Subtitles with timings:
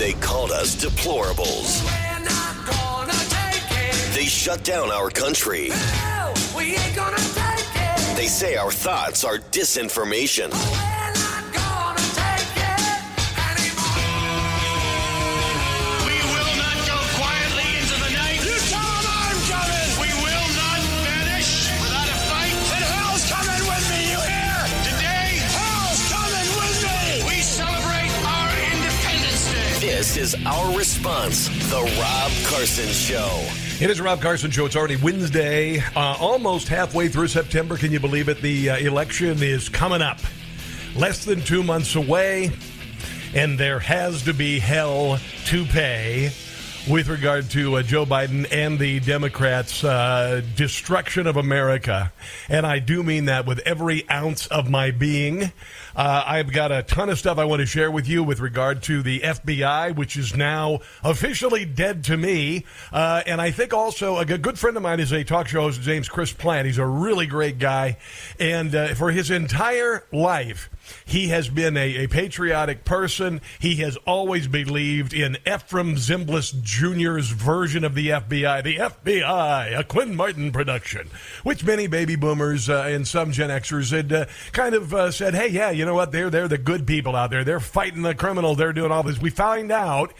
[0.00, 1.84] They called us deplorables.
[1.84, 4.14] We're not gonna take it.
[4.14, 5.68] They shut down our country.
[5.68, 8.16] No, we ain't gonna take it.
[8.16, 10.48] They say our thoughts are disinformation.
[30.00, 33.28] This is our response, The Rob Carson Show.
[33.84, 34.64] It is Rob Carson Show.
[34.64, 37.76] It's already Wednesday, uh, almost halfway through September.
[37.76, 38.40] Can you believe it?
[38.40, 40.18] The uh, election is coming up.
[40.96, 42.50] Less than two months away,
[43.34, 45.18] and there has to be hell
[45.48, 46.32] to pay
[46.88, 52.10] with regard to uh, Joe Biden and the Democrats' uh, destruction of America.
[52.48, 55.52] And I do mean that with every ounce of my being.
[55.94, 58.82] Uh, I've got a ton of stuff I want to share with you with regard
[58.84, 62.64] to the FBI, which is now officially dead to me.
[62.92, 65.80] Uh, and I think also a good friend of mine is a talk show host.
[65.80, 66.66] James Chris Plant.
[66.66, 67.98] He's a really great guy.
[68.38, 70.70] And uh, for his entire life,
[71.04, 73.40] he has been a, a patriotic person.
[73.58, 79.84] He has always believed in Efrem Zimbalist Jr.'s version of the FBI, the FBI, a
[79.84, 81.08] Quinn Martin production,
[81.42, 85.34] which many baby boomers uh, and some Gen Xers had uh, kind of uh, said,
[85.34, 86.12] hey, yeah, you know what?
[86.12, 87.44] They're, they're the good people out there.
[87.44, 88.58] They're fighting the criminals.
[88.58, 89.20] They're doing all this.
[89.20, 90.12] We find out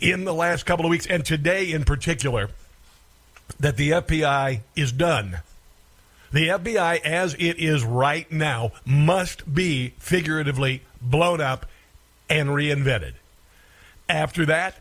[0.00, 2.50] in the last couple of weeks, and today in particular,
[3.60, 5.40] that the FBI is done.
[6.32, 11.66] The FBI, as it is right now, must be figuratively blown up
[12.30, 13.12] and reinvented.
[14.08, 14.76] After that,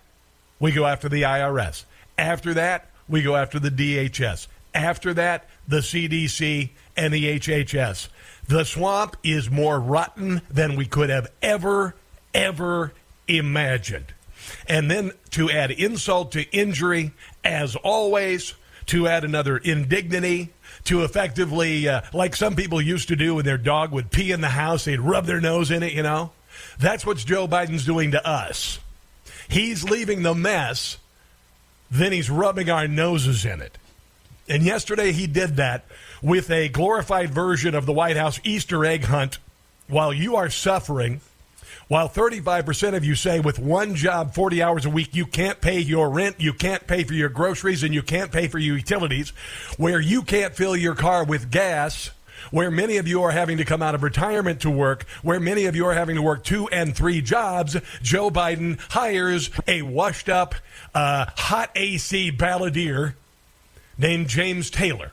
[0.60, 1.84] we go after the IRS.
[2.18, 4.48] After that, we go after the DHS.
[4.74, 8.08] After that, the CDC and the HHS.
[8.48, 11.96] The swamp is more rotten than we could have ever,
[12.34, 12.94] ever
[13.28, 14.14] imagined.
[14.68, 17.12] And then to add insult to injury,
[17.44, 18.54] as always,
[18.88, 20.50] to add another indignity,
[20.86, 24.42] to effectively, uh, like some people used to do when their dog would pee in
[24.42, 26.32] the house, they'd rub their nose in it, you know?
[26.80, 28.80] That's what Joe Biden's doing to us.
[29.48, 30.98] He's leaving the mess,
[31.90, 33.78] then he's rubbing our noses in it.
[34.48, 35.86] And yesterday he did that
[36.22, 39.40] with a glorified version of the White House Easter egg hunt
[39.88, 41.22] while you are suffering.
[41.92, 45.82] While 35% of you say with one job, 40 hours a week, you can't pay
[45.82, 49.32] your rent, you can't pay for your groceries, and you can't pay for your utilities,
[49.76, 52.12] where you can't fill your car with gas,
[52.50, 55.66] where many of you are having to come out of retirement to work, where many
[55.66, 60.30] of you are having to work two and three jobs, Joe Biden hires a washed
[60.30, 60.56] up,
[60.96, 63.16] uh, hot AC balladeer
[63.98, 65.12] named James Taylor.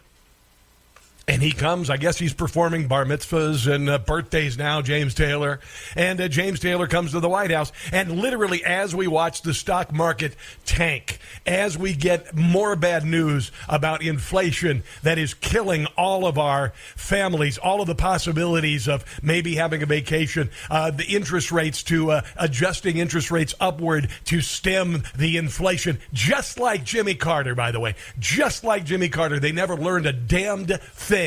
[1.29, 5.61] And he comes, I guess he's performing bar mitzvahs and uh, birthdays now, James Taylor.
[5.95, 7.71] And uh, James Taylor comes to the White House.
[7.93, 10.35] And literally, as we watch the stock market
[10.65, 16.71] tank, as we get more bad news about inflation that is killing all of our
[16.97, 22.11] families, all of the possibilities of maybe having a vacation, uh, the interest rates to
[22.11, 27.81] uh, adjusting interest rates upward to stem the inflation, just like Jimmy Carter, by the
[27.81, 27.95] way.
[28.19, 29.39] Just like Jimmy Carter.
[29.39, 31.18] They never learned a damned thing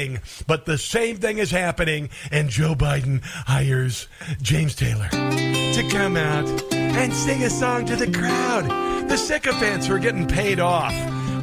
[0.48, 4.08] but the same thing is happening, and Joe Biden hires
[4.42, 9.10] James Taylor to come out and sing a song to the crowd.
[9.10, 10.94] The sycophants are getting paid off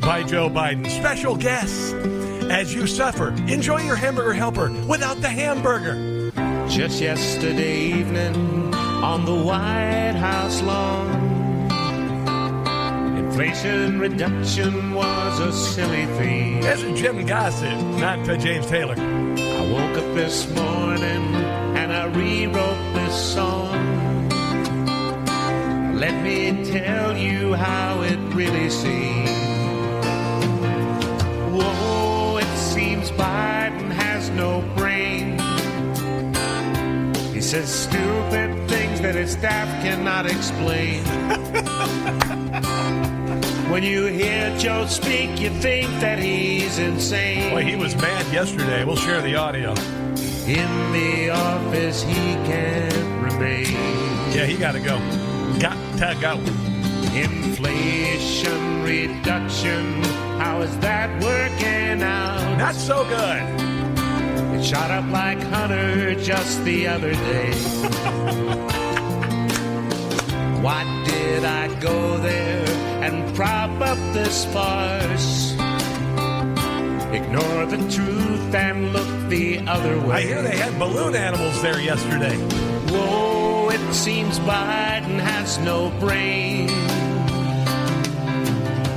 [0.00, 0.88] by Joe Biden.
[0.88, 1.92] Special guests
[2.50, 3.30] as you suffer.
[3.48, 6.30] Enjoy your hamburger helper without the hamburger.
[6.68, 11.37] Just yesterday evening on the White House lawn,
[13.18, 16.06] inflation reduction was a silly.
[16.60, 18.94] This is Jim Gossett, not James Taylor.
[18.96, 21.34] I woke up this morning
[21.80, 24.28] and I rewrote this song.
[25.96, 29.30] Let me tell you how it really seems.
[31.56, 35.38] Whoa, it seems Biden has no brain.
[37.34, 41.04] He says stupid things that his staff cannot explain.
[43.70, 47.50] when you hear Joe speak, you think that he's insane.
[47.50, 48.84] Boy, he was mad yesterday.
[48.84, 49.70] We'll share the audio.
[50.46, 53.72] In the office, he can't remain.
[54.32, 54.98] Yeah, he got to go.
[55.58, 56.34] Got to go.
[57.14, 60.02] Inflation reduction,
[60.40, 62.58] how is that working out?
[62.58, 63.77] Not so good.
[64.62, 67.52] Shot up like Hunter just the other day.
[70.62, 72.68] Why did I go there
[73.02, 75.52] and prop up this farce?
[77.12, 80.16] Ignore the truth and look the other way.
[80.16, 82.36] I hear they had balloon animals there yesterday.
[82.92, 86.68] Whoa, it seems seems Biden has no brain.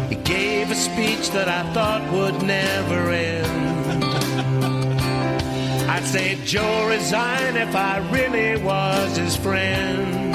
[0.09, 3.20] He gave a speech that I thought would never end.
[6.01, 10.31] I'd say Joe resign if I really was his friend.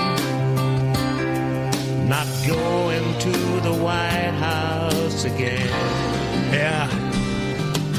[2.09, 3.33] Not going to
[3.69, 5.67] the White House again.
[6.53, 7.07] Yeah.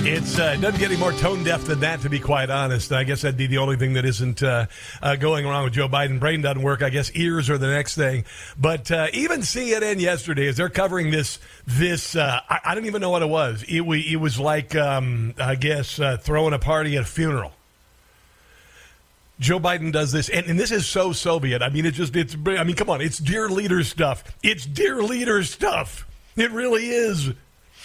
[0.07, 2.93] Uh, it doesn't get any more tone deaf than that, to be quite honest.
[2.93, 4.67] I guess that'd be the only thing that isn't uh,
[5.01, 6.21] uh, going wrong with Joe Biden.
[6.21, 6.81] Brain doesn't work.
[6.81, 8.23] I guess ears are the next thing.
[8.57, 13.01] But uh, even CNN yesterday, as they're covering this, this uh, I, I don't even
[13.01, 13.65] know what it was.
[13.67, 17.51] It, we, it was like, um, I guess, uh, throwing a party at a funeral.
[19.39, 21.61] Joe Biden does this, and, and this is so Soviet.
[21.61, 24.23] I mean, it's just, it's, I mean, come on, it's dear leader stuff.
[24.41, 26.07] It's dear leader stuff.
[26.35, 27.31] It really is.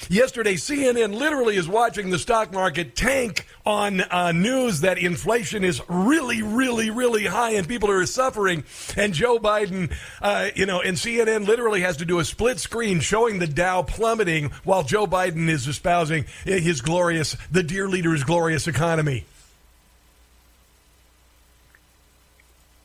[0.08, 5.80] Yesterday, CNN literally is watching the stock market tank on uh, news that inflation is
[5.88, 8.64] really, really, really high and people are suffering.
[8.96, 12.98] And Joe Biden, uh, you know, and CNN literally has to do a split screen
[13.00, 18.66] showing the Dow plummeting while Joe Biden is espousing his glorious, the dear leader's glorious
[18.66, 19.24] economy.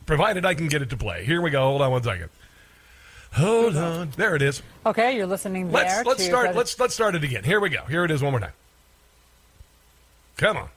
[0.08, 1.24] Provided I can get it to play.
[1.26, 1.62] Here we go.
[1.62, 2.30] Hold on one second.
[3.34, 4.10] Hold on.
[4.16, 4.64] There it is.
[4.86, 5.84] Okay, you're listening there.
[5.84, 6.56] Let's let's to start.
[6.56, 7.44] Let's let's start it again.
[7.44, 7.84] Here we go.
[7.84, 8.54] Here it is one more time.
[10.38, 10.70] Come on.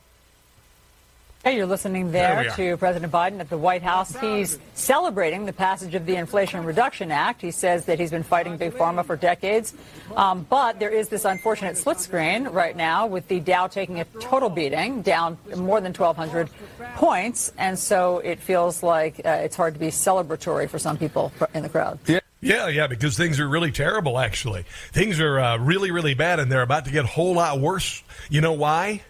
[1.43, 4.15] Hey, you're listening There there, to President Biden at the White House.
[4.15, 7.41] He's celebrating the passage of the Inflation Reduction Act.
[7.41, 9.73] He says that he's been fighting Big Pharma for decades.
[10.15, 14.05] Um, but there is this unfortunate split screen right now with the Dow taking a
[14.21, 16.51] total beating, down more than 1,200
[16.97, 17.55] points.
[17.57, 21.63] And so it feels like uh, it's hard to be celebratory for some people in
[21.63, 21.99] the crowd.
[22.43, 24.19] Yeah, yeah, because things are really terrible.
[24.19, 27.61] Actually, things are uh, really, really bad, and they're about to get a whole lot
[27.61, 28.03] worse.
[28.29, 29.03] You know why?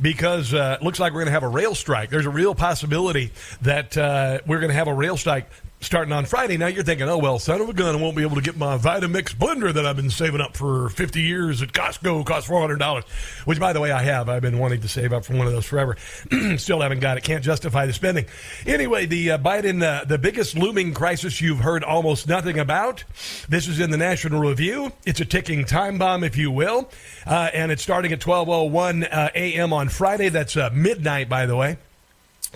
[0.00, 2.10] Because uh, it looks like we're going to have a rail strike.
[2.10, 3.32] There's a real possibility
[3.62, 5.50] that uh, we're going to have a rail strike
[5.80, 6.56] starting on Friday.
[6.56, 8.56] Now you're thinking, oh well, son of a gun, I won't be able to get
[8.56, 12.24] my Vitamix blender that I've been saving up for 50 years at Costco.
[12.26, 13.04] Cost 400 dollars,
[13.44, 14.28] which by the way I have.
[14.28, 15.96] I've been wanting to save up for one of those forever.
[16.56, 17.24] Still haven't got it.
[17.24, 18.26] Can't justify the spending.
[18.66, 23.04] Anyway, the uh, Biden, uh, the biggest looming crisis you've heard almost nothing about.
[23.48, 24.92] This is in the National Review.
[25.06, 26.90] It's a ticking time bomb, if you will,
[27.26, 29.72] uh, and it's starting at 12:01 uh, a.m.
[29.72, 30.28] on Friday.
[30.28, 31.78] That's uh, midnight, by the way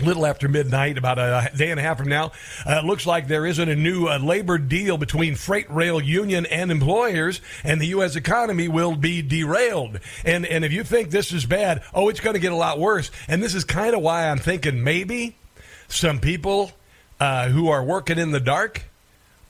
[0.03, 2.33] little after midnight, about a day and a half from now.
[2.67, 6.47] Uh, it looks like there isn't a new uh, labor deal between freight rail union
[6.47, 8.17] and employers, and the U.S.
[8.17, 10.01] economy will be derailed.
[10.25, 12.79] And and if you think this is bad, oh, it's going to get a lot
[12.79, 13.11] worse.
[13.29, 15.37] And this is kind of why I'm thinking maybe
[15.89, 16.73] some people
[17.21, 18.85] uh, who are working in the dark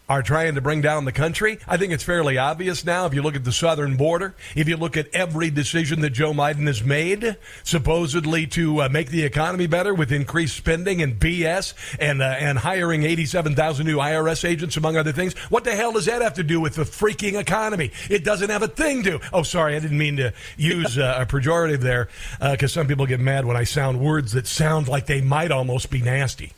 [0.08, 1.58] are trying to bring down the country.
[1.66, 4.76] I think it's fairly obvious now if you look at the southern border, if you
[4.76, 9.66] look at every decision that Joe Biden has made, supposedly to uh, make the economy
[9.66, 14.96] better with increased spending and BS and uh, and hiring 87,000 new IRS agents among
[14.96, 15.34] other things.
[15.50, 17.90] What the hell does that have to do with the freaking economy?
[18.10, 19.20] It doesn't have a thing to.
[19.32, 22.08] Oh, sorry, I didn't mean to use uh, a pejorative there
[22.40, 25.90] because some people get mad when I sound words that sound like they might almost
[25.90, 26.52] be nasty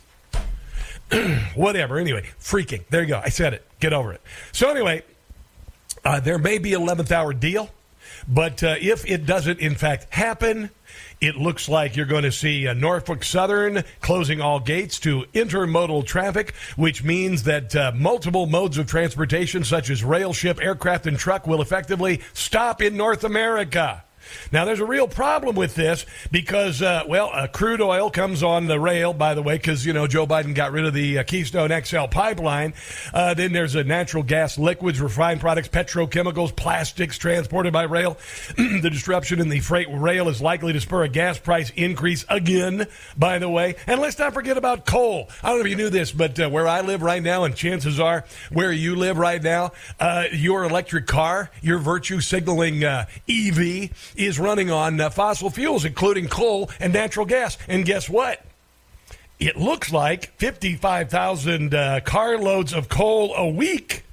[1.55, 1.97] whatever.
[1.97, 2.83] Anyway, freaking.
[2.89, 3.21] There you go.
[3.23, 3.65] I said it.
[3.79, 4.21] Get over it.
[4.51, 5.03] So anyway,
[6.03, 7.69] uh, there may be 11th hour deal,
[8.27, 10.69] but uh, if it doesn't in fact happen,
[11.19, 16.05] it looks like you're going to see uh, Norfolk Southern closing all gates to intermodal
[16.05, 21.17] traffic, which means that uh, multiple modes of transportation, such as rail, ship, aircraft, and
[21.17, 24.03] truck, will effectively stop in North America.
[24.51, 28.67] Now, there's a real problem with this because, uh, well, uh, crude oil comes on
[28.67, 31.23] the rail, by the way, because, you know, Joe Biden got rid of the uh,
[31.23, 32.73] Keystone XL pipeline.
[33.13, 38.17] Uh, then there's a natural gas, liquids, refined products, petrochemicals, plastics transported by rail.
[38.57, 42.87] the disruption in the freight rail is likely to spur a gas price increase again,
[43.17, 43.75] by the way.
[43.85, 45.29] And let's not forget about coal.
[45.43, 47.55] I don't know if you knew this, but uh, where I live right now, and
[47.55, 53.89] chances are where you live right now, uh, your electric car, your virtue signaling EV,
[54.17, 57.57] is running on uh, fossil fuels, including coal and natural gas.
[57.67, 58.43] And guess what?
[59.39, 64.03] It looks like 55,000 uh, carloads of coal a week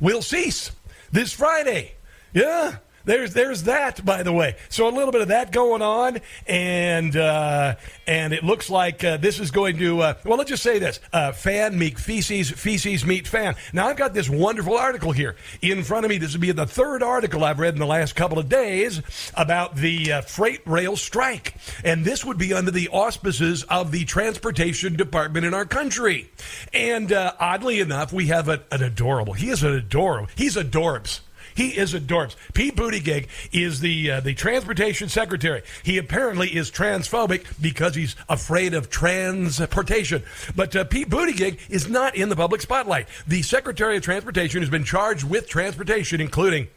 [0.00, 0.72] will cease
[1.12, 1.92] this Friday.
[2.32, 2.76] Yeah.
[3.04, 4.56] There's there's that, by the way.
[4.68, 9.18] So a little bit of that going on, and uh, and it looks like uh,
[9.18, 10.00] this is going to.
[10.00, 13.56] Uh, well, let's just say this: uh, fan meet feces, feces meet fan.
[13.72, 16.18] Now I've got this wonderful article here in front of me.
[16.18, 19.02] This would be the third article I've read in the last couple of days
[19.34, 24.04] about the uh, freight rail strike, and this would be under the auspices of the
[24.06, 26.30] transportation department in our country.
[26.72, 29.34] And uh, oddly enough, we have a, an adorable.
[29.34, 30.28] He is an adorable.
[30.36, 31.20] He's adorbs.
[31.54, 32.36] He is a adorbs.
[32.52, 35.62] Pete Buttigieg is the uh, the transportation secretary.
[35.82, 40.22] He apparently is transphobic because he's afraid of transportation.
[40.54, 43.06] But uh, Pete Buttigieg is not in the public spotlight.
[43.26, 46.68] The Secretary of Transportation has been charged with transportation, including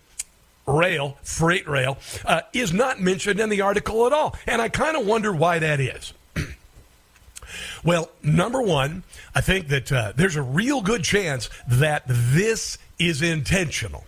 [0.67, 4.35] rail, freight rail, uh, is not mentioned in the article at all.
[4.45, 6.13] And I kind of wonder why that is.
[7.83, 9.03] well, number one,
[9.33, 14.03] I think that uh, there's a real good chance that this is intentional.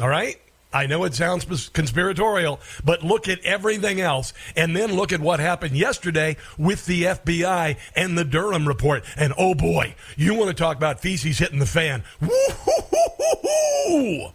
[0.00, 0.40] All right?
[0.72, 5.40] I know it sounds conspiratorial, but look at everything else and then look at what
[5.40, 9.02] happened yesterday with the FBI and the Durham report.
[9.16, 12.04] And oh boy, you want to talk about feces hitting the fan.
[12.20, 14.32] Woo-hoo-hoo-hoo-hoo!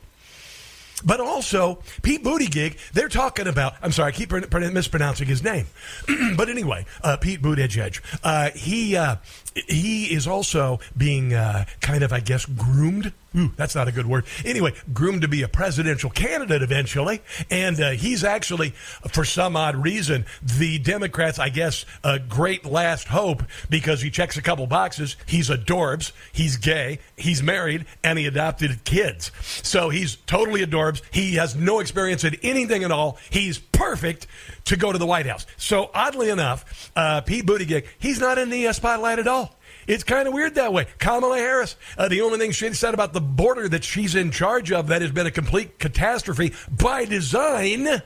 [1.06, 5.44] But also, Pete Buttigieg, they're talking about, I'm sorry, I keep pr- pr- mispronouncing his
[5.44, 5.68] name.
[6.36, 9.18] but anyway, uh, Pete Buttigieg, uh, he, uh,
[9.56, 13.14] he is also being uh, kind of, I guess, groomed.
[13.38, 14.26] Ooh, that's not a good word.
[14.46, 17.22] Anyway, groomed to be a presidential candidate eventually.
[17.50, 18.70] And uh, he's actually,
[19.12, 24.38] for some odd reason, the Democrats, I guess, a great last hope because he checks
[24.38, 25.18] a couple boxes.
[25.26, 29.32] He's adorbs, he's gay, he's married, and he adopted kids.
[29.42, 31.02] So he's totally adorbs.
[31.12, 33.18] He has no experience in anything at all.
[33.30, 34.28] He's perfect
[34.66, 35.46] to go to the White House.
[35.58, 39.56] So oddly enough, uh, Pete Buttigieg, he's not in the uh, spotlight at all.
[39.88, 40.88] It's kind of weird that way.
[40.98, 44.72] Kamala Harris, uh, the only thing she said about the border that she's in charge
[44.72, 48.02] of that has been a complete catastrophe by design,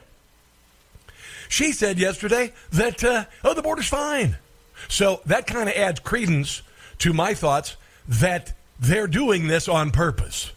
[1.47, 4.38] she said yesterday that, uh, oh, the border's fine.
[4.88, 6.61] So that kind of adds credence
[6.99, 10.51] to my thoughts that they're doing this on purpose.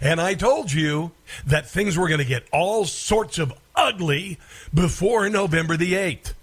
[0.00, 1.12] And I told you
[1.46, 4.38] that things were going to get all sorts of ugly
[4.72, 6.34] before November the 8th.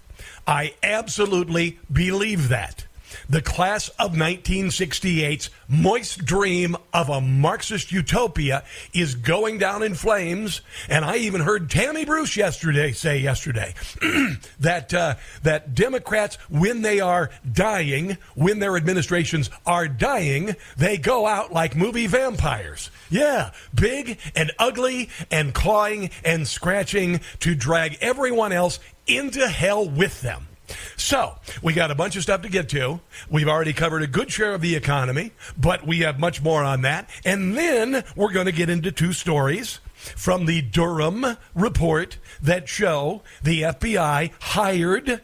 [0.46, 2.86] I absolutely believe that.
[3.30, 10.62] The class of 1968's moist dream of a Marxist utopia is going down in flames.
[10.88, 13.74] And I even heard Tammy Bruce yesterday say yesterday
[14.60, 21.26] that uh, that Democrats, when they are dying, when their administrations are dying, they go
[21.26, 22.90] out like movie vampires.
[23.10, 30.22] Yeah, big and ugly and clawing and scratching to drag everyone else into hell with
[30.22, 30.46] them.
[30.96, 33.00] So, we got a bunch of stuff to get to.
[33.30, 36.82] We've already covered a good share of the economy, but we have much more on
[36.82, 37.08] that.
[37.24, 43.22] And then we're going to get into two stories from the Durham report that show
[43.42, 45.22] the FBI hired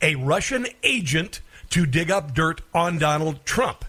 [0.00, 3.84] a Russian agent to dig up dirt on Donald Trump.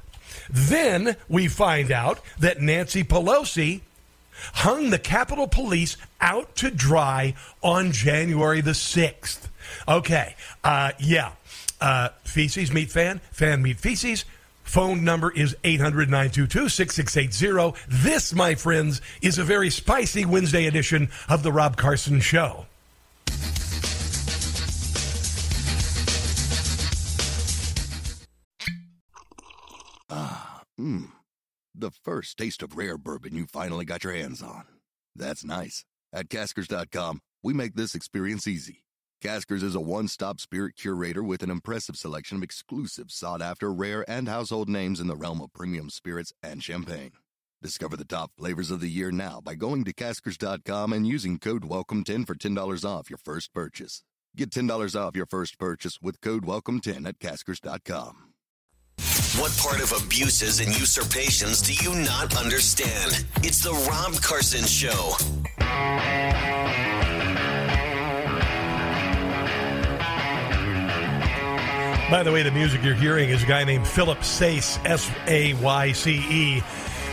[0.50, 3.82] Then we find out that Nancy Pelosi
[4.56, 9.48] hung the Capitol Police out to dry on January the 6th.
[9.88, 11.32] Okay, uh, yeah.
[11.82, 14.26] Uh, feces meet fan, fan meet feces.
[14.64, 17.80] Phone number is 800 922 6680.
[17.88, 22.66] This, my friends, is a very spicy Wednesday edition of The Rob Carson Show.
[30.10, 31.10] Ah, mmm.
[31.78, 34.64] The first taste of rare bourbon you finally got your hands on.
[35.16, 35.84] That's nice.
[36.14, 38.85] At Caskers.com, we make this experience easy.
[39.26, 43.74] Caskers is a one stop spirit curator with an impressive selection of exclusive, sought after,
[43.74, 47.10] rare, and household names in the realm of premium spirits and champagne.
[47.60, 51.64] Discover the top flavors of the year now by going to Caskers.com and using code
[51.64, 54.04] WELCOME10 for $10 off your first purchase.
[54.36, 58.34] Get $10 off your first purchase with code WELCOME10 at Caskers.com.
[59.40, 63.26] What part of abuses and usurpations do you not understand?
[63.38, 65.16] It's the Rob Carson Show.
[72.10, 75.56] By the way, the music you're hearing is a guy named Philip Sayce, S A
[75.56, 76.64] Y C E.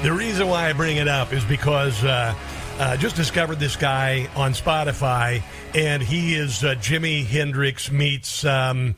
[0.03, 2.35] The reason why I bring it up is because uh,
[2.79, 5.43] uh, just discovered this guy on Spotify,
[5.75, 8.45] and he is uh, Jimi Hendrix meets.
[8.45, 8.95] Um,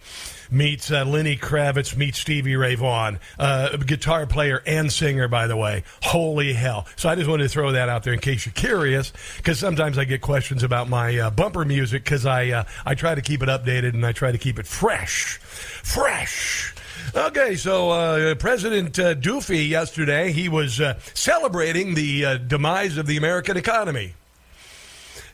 [0.55, 5.57] meets uh, Lenny Kravitz, meets Stevie Ray Vaughan, uh, guitar player and singer, by the
[5.57, 5.85] way.
[6.03, 6.87] Holy hell.
[6.97, 9.99] So I just wanted to throw that out there in case you're curious, because sometimes
[9.99, 13.43] I get questions about my uh, bumper music, because I, uh, I try to keep
[13.43, 15.39] it updated and I try to keep it fresh.
[15.39, 16.75] Fresh.
[17.15, 23.07] Okay, so uh, President uh, Doofy yesterday, he was uh, celebrating the uh, demise of
[23.07, 24.15] the American economy.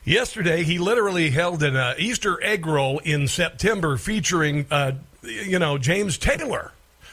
[0.03, 4.65] Yesterday, he literally held an uh, Easter egg roll in September featuring,
[5.23, 6.71] you know, James Taylor.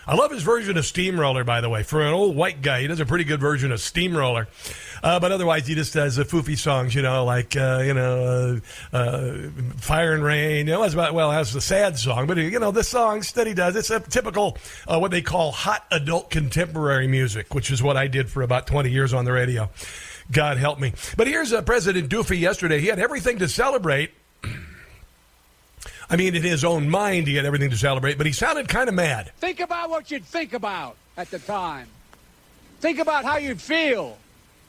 [0.09, 1.83] I love his version of Steamroller, by the way.
[1.83, 4.49] For an old white guy, he does a pretty good version of Steamroller.
[5.03, 8.61] Uh, but otherwise, he just does the foofy songs, you know, like, uh, you know,
[8.91, 10.67] uh, uh, Fire and Rain.
[10.67, 12.27] You know, about, well, that's the sad song.
[12.27, 15.53] But, you know, the songs that he does, it's a typical, uh, what they call
[15.53, 19.33] hot adult contemporary music, which is what I did for about 20 years on the
[19.33, 19.69] radio.
[20.31, 20.95] God help me.
[21.19, 22.81] But here's uh, President Doofy yesterday.
[22.81, 24.13] He had everything to celebrate.
[26.11, 28.89] I mean, in his own mind, he had everything to celebrate, but he sounded kind
[28.89, 29.31] of mad.
[29.39, 31.89] Think about what you'd think about at the time.
[32.81, 34.17] Think about how you'd feel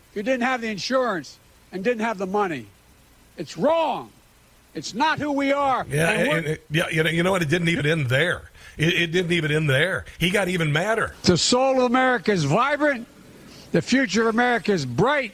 [0.09, 1.37] if you didn't have the insurance
[1.71, 2.65] and didn't have the money.
[3.37, 4.11] It's wrong.
[4.73, 5.85] It's not who we are.
[5.89, 6.89] Yeah, And and yeah.
[6.89, 7.41] You know, you know what?
[7.41, 8.49] It didn't even end there.
[8.77, 10.05] It, it didn't even end there.
[10.19, 11.15] He got even madder.
[11.23, 13.07] the soul of America is vibrant,
[13.71, 15.33] the future of America is bright,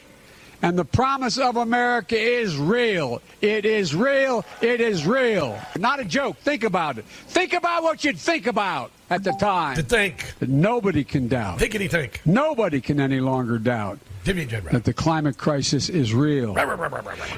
[0.62, 3.20] and the promise of America is real.
[3.40, 4.44] It is real.
[4.60, 5.58] It is real.
[5.78, 6.36] Not a joke.
[6.38, 7.04] Think about it.
[7.28, 9.76] Think about what you'd think about at the time.
[9.76, 11.58] To think, that nobody can doubt.
[11.58, 12.20] thinkity think.
[12.24, 16.56] Nobody can any longer doubt Give me a jet that the climate crisis is real.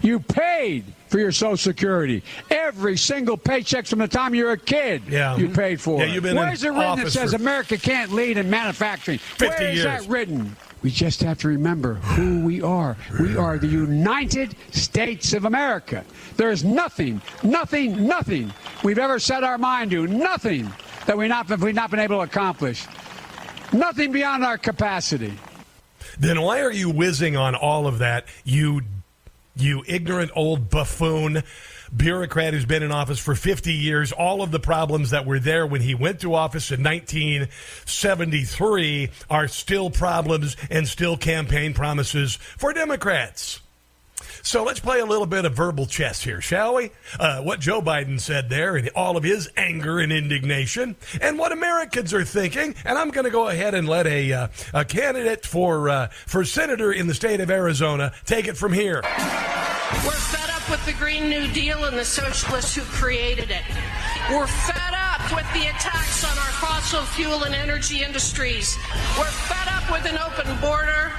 [0.01, 2.23] You paid for your Social Security.
[2.51, 5.37] Every single paycheck from the time you were a kid, Yeah.
[5.37, 6.15] you paid for Yeah, it.
[6.15, 9.19] you've been Where's it written that says America can't lead in manufacturing?
[9.19, 9.85] 50 Where is years.
[9.85, 10.57] that written?
[10.83, 12.97] We just have to remember who we are.
[13.21, 16.05] We are the United States of America.
[16.37, 18.53] There is nothing, nothing, nothing
[18.85, 20.73] we've ever set our mind to, nothing
[21.07, 22.87] that we not, we've not been able to accomplish.
[23.73, 25.35] Nothing beyond our capacity.
[26.19, 28.83] Then why are you whizzing on all of that, you
[29.57, 31.43] you ignorant old buffoon
[31.97, 34.13] bureaucrat who's been in office for 50 years?
[34.13, 39.49] All of the problems that were there when he went to office in 1973 are
[39.49, 43.61] still problems and still campaign promises for Democrats.
[44.43, 46.91] So let's play a little bit of verbal chess here, shall we?
[47.19, 51.53] Uh, what Joe Biden said there and all of his anger and indignation, and what
[51.53, 52.75] Americans are thinking.
[52.85, 56.45] And I'm going to go ahead and let a, uh, a candidate for, uh, for
[56.45, 59.03] senator in the state of Arizona take it from here.
[60.69, 63.63] We're fed up with the Green New Deal and the socialists who created it.
[64.31, 68.77] We're fed up with the attacks on our fossil fuel and energy industries.
[69.19, 71.13] We're fed up with an open border.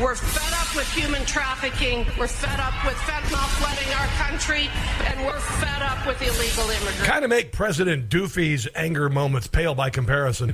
[0.00, 2.06] We're fed up with human trafficking.
[2.18, 4.70] We're fed up with fentanyl flooding our country.
[5.06, 7.04] And we're fed up with illegal immigration.
[7.04, 10.52] Kind of make President Doofy's anger moments pale by comparison.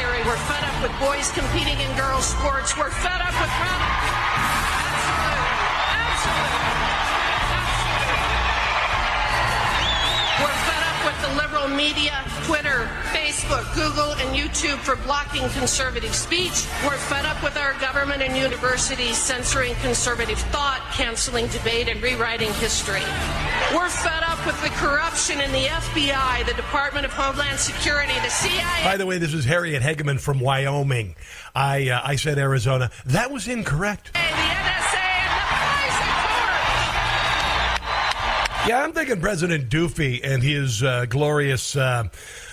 [0.00, 2.74] We're fed up with boys competing in girls' sports.
[2.76, 4.19] We're fed up with
[11.76, 16.66] media, Twitter, Facebook, Google, and YouTube for blocking conservative speech.
[16.84, 22.52] We're fed up with our government and universities censoring conservative thought, canceling debate, and rewriting
[22.54, 23.02] history.
[23.74, 28.30] We're fed up with the corruption in the FBI, the Department of Homeland Security, the
[28.30, 28.84] CIA.
[28.84, 31.14] By the way, this is Harriet Hageman from Wyoming.
[31.54, 32.90] I, uh, I said Arizona.
[33.06, 34.12] That was incorrect.
[34.12, 34.59] the
[38.66, 42.08] Yeah, I'm thinking President Doofy and his uh, glorious uh,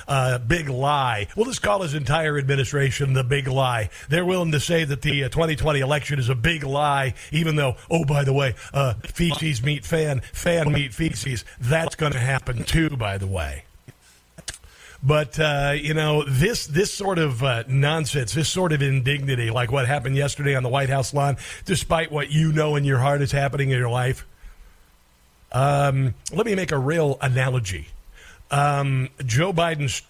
[0.08, 1.28] uh, big lie.
[1.36, 3.89] We'll just call his entire administration the big lie.
[4.08, 7.76] They're willing to say that the uh, 2020 election is a big lie, even though,
[7.91, 11.43] oh, by the way, uh, feces meet fan, fan meet feces.
[11.60, 13.65] That's going to happen too, by the way.
[15.04, 19.72] But uh, you know this this sort of uh, nonsense, this sort of indignity, like
[19.72, 23.22] what happened yesterday on the White House lawn, despite what you know in your heart
[23.22, 24.26] is happening in your life.
[25.51, 27.88] Um, let me make a real analogy.
[28.51, 30.01] Um, Joe Biden's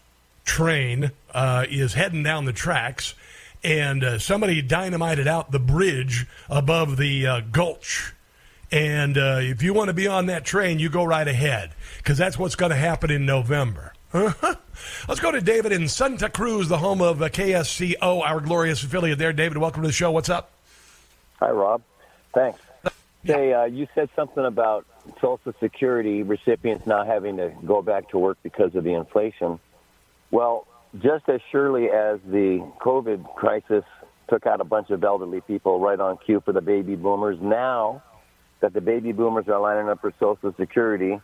[0.45, 3.13] train uh, is heading down the tracks,
[3.63, 8.13] and uh, somebody dynamited out the bridge above the uh, gulch.
[8.71, 12.17] And uh, if you want to be on that train, you go right ahead, because
[12.17, 13.93] that's what's going to happen in November.
[14.13, 14.55] Uh-huh.
[15.07, 19.19] Let's go to David in Santa Cruz, the home of uh, KSCO, our glorious affiliate
[19.19, 19.33] there.
[19.33, 20.11] David, welcome to the show.
[20.11, 20.51] What's up?
[21.39, 21.81] Hi, Rob.
[22.33, 22.59] Thanks.
[23.23, 24.85] Hey, uh, you said something about
[25.21, 29.59] Social Security recipients not having to go back to work because of the inflation.
[30.31, 30.67] Well,
[30.99, 33.83] just as surely as the COVID crisis
[34.29, 38.03] took out a bunch of elderly people right on cue for the baby boomers, now
[38.59, 41.19] that the baby boomers are lining up for Social Security,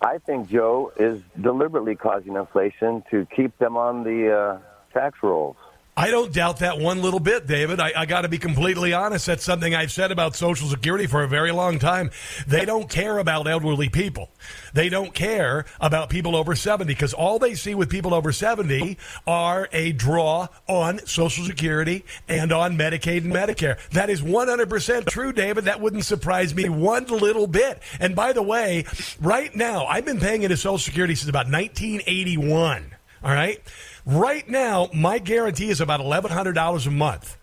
[0.00, 4.58] I think Joe is deliberately causing inflation to keep them on the uh,
[4.92, 5.56] tax rolls.
[5.96, 7.78] I don't doubt that one little bit, David.
[7.78, 9.26] I, I got to be completely honest.
[9.26, 12.10] That's something I've said about Social Security for a very long time.
[12.48, 14.30] They don't care about elderly people.
[14.72, 18.98] They don't care about people over 70 because all they see with people over 70
[19.24, 23.78] are a draw on Social Security and on Medicaid and Medicare.
[23.90, 25.66] That is 100% true, David.
[25.66, 27.80] That wouldn't surprise me one little bit.
[28.00, 28.84] And by the way,
[29.20, 32.96] right now, I've been paying into Social Security since about 1981.
[33.22, 33.62] All right?
[34.06, 37.38] Right now, my guarantee is about $1,100 a month.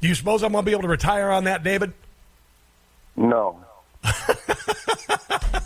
[0.00, 1.92] Do you suppose I'm going to be able to retire on that, David?
[3.16, 3.62] No.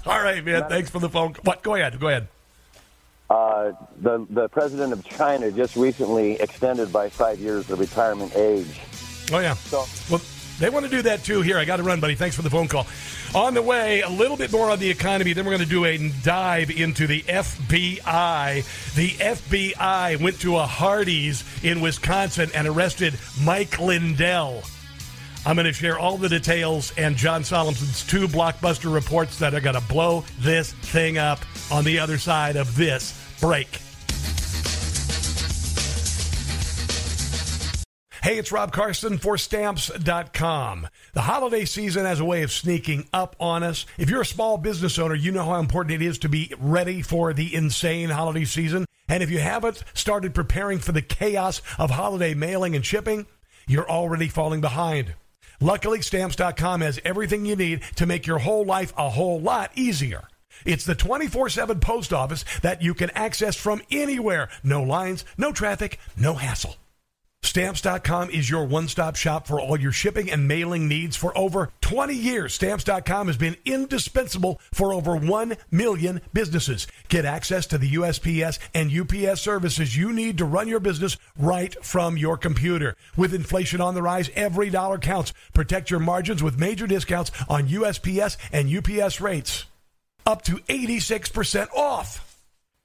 [0.07, 0.69] All right, man.
[0.69, 1.35] Thanks for the phone.
[1.45, 1.63] What?
[1.63, 1.99] Go ahead.
[2.01, 2.29] Go ahead.
[3.29, 8.81] Uh, the the president of China just recently extended by five years the retirement age.
[9.33, 9.55] Oh yeah.
[9.55, 10.21] So Well,
[10.61, 11.41] they want to do that too.
[11.41, 12.15] Here, I got to run, buddy.
[12.15, 12.87] Thanks for the phone call.
[13.35, 15.33] On the way, a little bit more on the economy.
[15.33, 18.95] Then we're going to do a dive into the FBI.
[18.95, 24.63] The FBI went to a Hardee's in Wisconsin and arrested Mike Lindell.
[25.47, 29.61] I'm going to share all the details and John Solomon's two blockbuster reports that are
[29.61, 31.41] going to blow this thing up
[31.73, 33.81] on the other side of this break.
[38.23, 40.89] Hey, it's Rob Carson for Stamps.com.
[41.15, 43.87] The holiday season has a way of sneaking up on us.
[43.97, 47.01] If you're a small business owner, you know how important it is to be ready
[47.01, 48.85] for the insane holiday season.
[49.09, 53.25] And if you haven't started preparing for the chaos of holiday mailing and shipping,
[53.67, 55.15] you're already falling behind.
[55.59, 60.29] Luckily, Stamps.com has everything you need to make your whole life a whole lot easier.
[60.67, 64.51] It's the 24 7 post office that you can access from anywhere.
[64.63, 66.77] No lines, no traffic, no hassle.
[67.51, 71.73] Stamps.com is your one stop shop for all your shipping and mailing needs for over
[71.81, 72.55] 20 years.
[72.55, 76.87] Stamps.com has been indispensable for over 1 million businesses.
[77.09, 81.75] Get access to the USPS and UPS services you need to run your business right
[81.85, 82.95] from your computer.
[83.17, 85.33] With inflation on the rise, every dollar counts.
[85.53, 89.65] Protect your margins with major discounts on USPS and UPS rates.
[90.25, 92.30] Up to 86% off.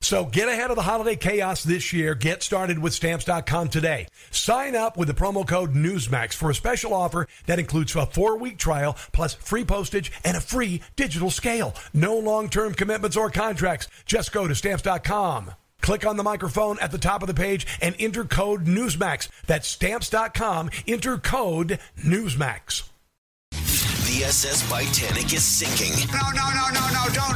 [0.06, 2.14] So get ahead of the holiday chaos this year.
[2.14, 4.08] Get started with stamps.com today.
[4.30, 8.38] Sign up with the promo code Newsmax for a special offer that includes a four
[8.38, 11.74] week trial plus free postage and a free digital scale.
[11.92, 13.88] No long term commitments or contracts.
[14.06, 15.50] Just go to stamps.com.
[15.82, 19.28] Click on the microphone at the top of the page and enter code Newsmax.
[19.48, 20.70] That's stamps.com.
[20.88, 22.84] Enter code Newsmax.
[24.16, 25.92] The SS Titanic is sinking.
[26.08, 27.36] No, no, no, no, no, don't.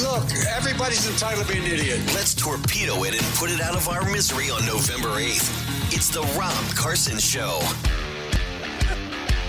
[0.00, 2.00] Look, everybody's entitled to be an idiot.
[2.14, 5.92] Let's torpedo it and put it out of our misery on November 8th.
[5.92, 7.60] It's the Rob Carson Show.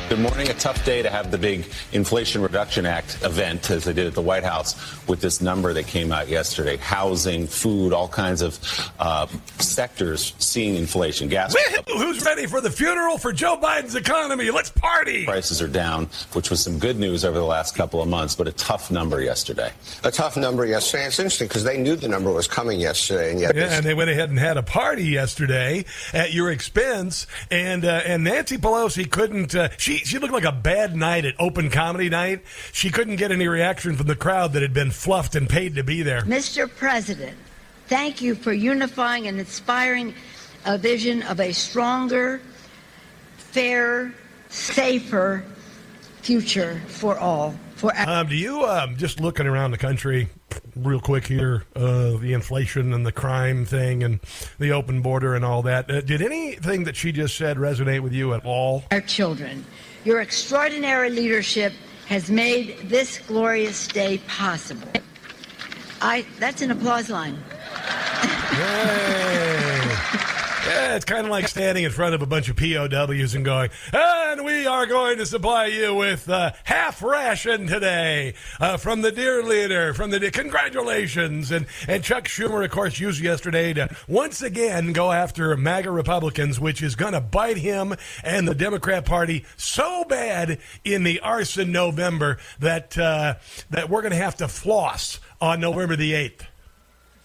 [0.10, 0.48] Good morning.
[0.48, 4.13] A tough day to have the big Inflation Reduction Act event, as they did at
[4.13, 6.78] the White House, with this number that came out yesterday.
[6.78, 8.58] Housing, food, all kinds of
[9.00, 9.28] uh,
[9.60, 11.28] sectors seeing inflation.
[11.28, 11.54] Gas
[11.88, 14.50] Who's ready for the funeral for Joe Biden's economy?
[14.50, 15.26] Let's party.
[15.26, 18.48] prices are down, which was some good news over the last couple of months, but
[18.48, 19.74] a tough number yesterday.
[20.06, 21.08] A tough number yesterday.
[21.08, 23.93] It's interesting because they knew the number was coming yesterday, and yet Yeah, and they
[23.93, 29.12] went ahead and had a party yesterday at your expense, and uh, and Nancy Pelosi
[29.12, 29.54] couldn't.
[29.54, 32.44] Uh, she she looked like a bad night at open comedy night.
[32.72, 35.84] She couldn't get any reaction from the crowd that had been fluffed and paid to
[35.84, 36.22] be there.
[36.22, 36.70] Mr.
[36.74, 37.38] President,
[37.88, 40.14] thank you for unifying and inspiring
[40.66, 42.42] a vision of a stronger,
[43.38, 44.14] fairer,
[44.50, 45.44] safer
[46.22, 47.56] future for all.
[47.76, 50.30] For Um, do you um, just looking around the country,
[50.76, 54.20] real quick here, uh, the inflation and the crime thing and
[54.58, 55.90] the open border and all that?
[55.90, 58.84] Uh, did anything that she just said resonate with you at all?
[58.92, 59.64] our children.
[60.08, 61.74] Your extraordinary leadership
[62.06, 64.88] has made this glorious day possible.
[66.02, 67.38] I that's an applause line.
[70.98, 74.44] It's kind of like standing in front of a bunch of POWs and going, and
[74.44, 79.44] we are going to supply you with uh, half ration today uh, from the dear
[79.44, 81.52] leader, from the congratulations.
[81.52, 86.60] And, and Chuck Schumer, of course, used yesterday to once again go after MAGA Republicans,
[86.60, 91.72] which is going to bite him and the Democrat Party so bad in the arson
[91.72, 93.36] November that, uh,
[93.70, 96.48] that we're going to have to floss on November the 8th.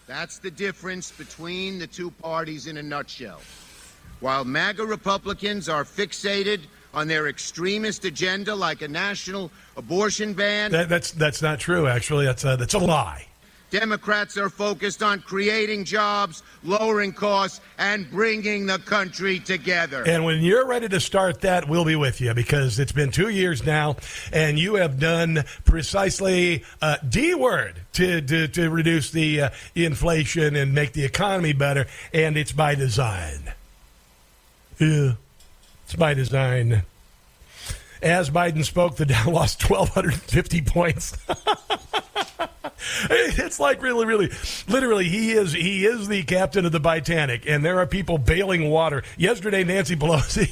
[0.07, 3.41] That's the difference between the two parties in a nutshell.
[4.23, 6.61] While MAGA Republicans are fixated
[6.95, 11.89] on their extremist agenda like a national abortion ban, That, that's that's not true.
[11.89, 13.27] Actually, that's a, that's a lie.
[13.73, 20.05] Democrats are focused on creating jobs, lowering costs, and bringing the country together.
[20.07, 23.31] And when you're ready to start that, we'll be with you because it's been two
[23.31, 23.97] years now,
[24.33, 30.55] and you have done precisely uh, D word to, to to reduce the uh, inflation
[30.55, 33.53] and make the economy better, and it's by design.
[34.83, 35.13] Yeah,
[35.85, 36.83] it's by design.
[38.03, 41.17] As Biden spoke, the Dow lost 1,250 points.
[43.11, 44.31] it's like really, really,
[44.69, 48.69] literally, he is he is the captain of the Titanic, and there are people bailing
[48.69, 49.03] water.
[49.17, 50.51] Yesterday, Nancy Pelosi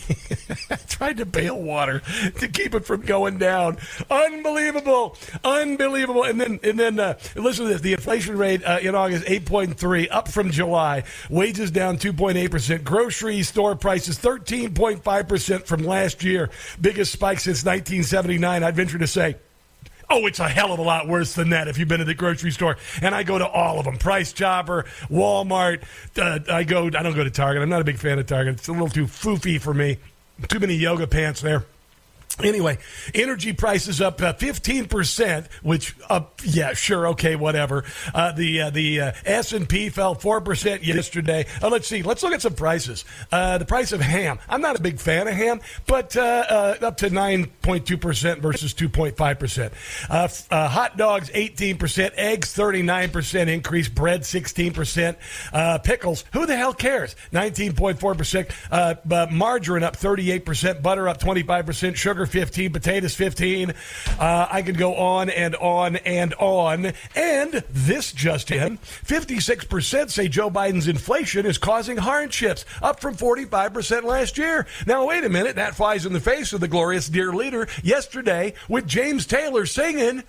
[0.88, 2.01] tried to bail water
[2.38, 3.79] to keep it from going down.
[4.11, 6.25] Unbelievable, unbelievable.
[6.25, 9.45] And then, and then, uh, listen to this: the inflation rate uh, in August eight
[9.45, 11.05] point three, up from July.
[11.29, 12.85] Wages down two point eight percent.
[12.85, 16.51] Grocery store prices thirteen point five percent from last year.
[16.81, 18.62] Biggest spike since nineteen seventy nine.
[18.62, 19.37] I'd venture to say
[20.12, 22.14] Oh, it's a hell of a lot worse than that if you've been to the
[22.14, 22.77] grocery store.
[23.01, 25.83] And I go to all of them Price Chopper, Walmart.
[26.18, 27.62] Uh, I go, I don't go to Target.
[27.62, 28.55] I'm not a big fan of Target.
[28.55, 29.99] It's a little too foofy for me.
[30.49, 31.64] Too many yoga pants there.
[32.42, 32.79] Anyway,
[33.14, 37.85] energy prices up uh, fifteen percent, which up, yeah, sure, okay, whatever.
[38.14, 41.46] Uh, the uh, the uh, S and P fell four percent yesterday.
[41.62, 43.05] Uh, let's see, let's look at some prices.
[43.31, 44.38] Uh, the price of ham.
[44.48, 48.74] I'm not a big fan of ham, but up to nine point two percent versus
[48.74, 49.72] two point five percent.
[50.09, 55.18] Hot dogs eighteen percent, eggs thirty nine percent increase, bread sixteen percent,
[55.85, 56.24] pickles.
[56.33, 57.16] Who the hell cares?
[57.33, 58.48] Nineteen point four percent.
[59.31, 63.71] Margarine up thirty eight percent, butter up twenty five percent, sugar 15, potatoes 15.
[64.19, 66.93] Uh, I could go on and on and on.
[67.14, 74.05] And this just in 56% say Joe Biden's inflation is causing hardships, up from 45%
[74.05, 74.66] last year.
[74.87, 75.57] Now, wait a minute.
[75.57, 80.23] That flies in the face of the glorious dear leader yesterday with James Taylor singing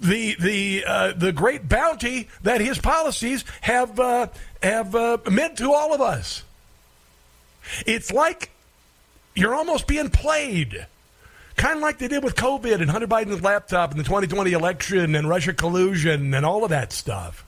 [0.00, 4.28] the the uh, the great bounty that his policies have uh,
[4.62, 6.42] have uh, meant to all of us.
[7.86, 8.50] It's like
[9.34, 10.86] you're almost being played.
[11.60, 15.14] Kind of like they did with COVID and Hunter Biden's laptop and the 2020 election
[15.14, 17.44] and Russia collusion and all of that stuff.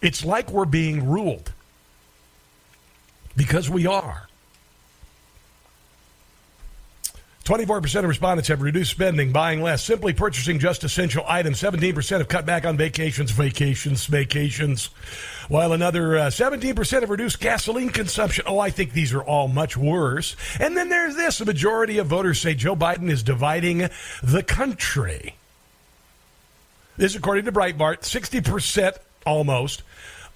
[0.00, 1.52] It's like we're being ruled
[3.34, 4.28] because we are.
[7.44, 11.60] 24% of respondents have reduced spending, buying less, simply purchasing just essential items.
[11.60, 14.86] 17% have cut back on vacations, vacations, vacations.
[15.48, 18.46] While another uh, 17% have reduced gasoline consumption.
[18.48, 20.36] Oh, I think these are all much worse.
[20.58, 23.90] And then there's this a majority of voters say Joe Biden is dividing
[24.22, 25.34] the country.
[26.96, 29.82] This, according to Breitbart, 60% almost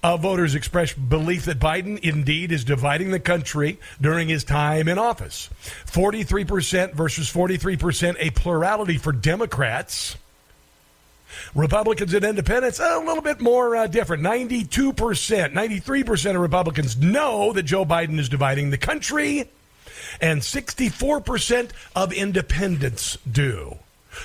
[0.01, 4.97] uh, voters expressed belief that Biden indeed is dividing the country during his time in
[4.97, 5.49] office.
[5.87, 10.15] 43% versus 43%, a plurality for Democrats.
[11.53, 14.23] Republicans and independents, a little bit more uh, different.
[14.23, 19.49] 92%, 93% of Republicans know that Joe Biden is dividing the country,
[20.21, 23.77] and 64% of independents do.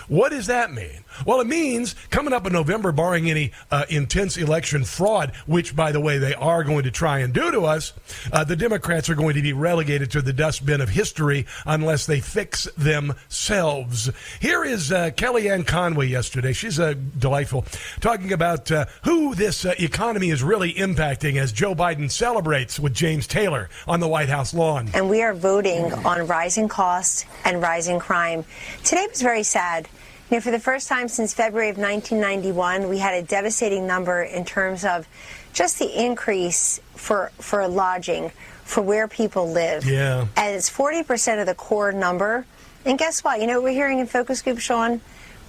[0.08, 1.03] What does that mean?
[1.26, 5.92] Well, it means coming up in November, barring any uh, intense election fraud, which, by
[5.92, 7.92] the way, they are going to try and do to us,
[8.32, 12.20] uh, the Democrats are going to be relegated to the dustbin of history unless they
[12.20, 14.10] fix themselves.
[14.40, 16.52] Here is uh, Kellyanne Conway yesterday.
[16.52, 17.64] She's uh, delightful,
[18.00, 22.94] talking about uh, who this uh, economy is really impacting as Joe Biden celebrates with
[22.94, 24.90] James Taylor on the White House lawn.
[24.94, 28.44] And we are voting on rising costs and rising crime.
[28.82, 29.88] Today was very sad.
[30.30, 34.22] You know, for the first time since February of 1991, we had a devastating number
[34.22, 35.06] in terms of
[35.52, 38.30] just the increase for for lodging,
[38.64, 39.84] for where people live.
[39.84, 40.26] Yeah.
[40.36, 42.46] And it's 40% of the core number.
[42.86, 43.40] And guess what?
[43.40, 45.00] You know what we're hearing in focus group, Sean?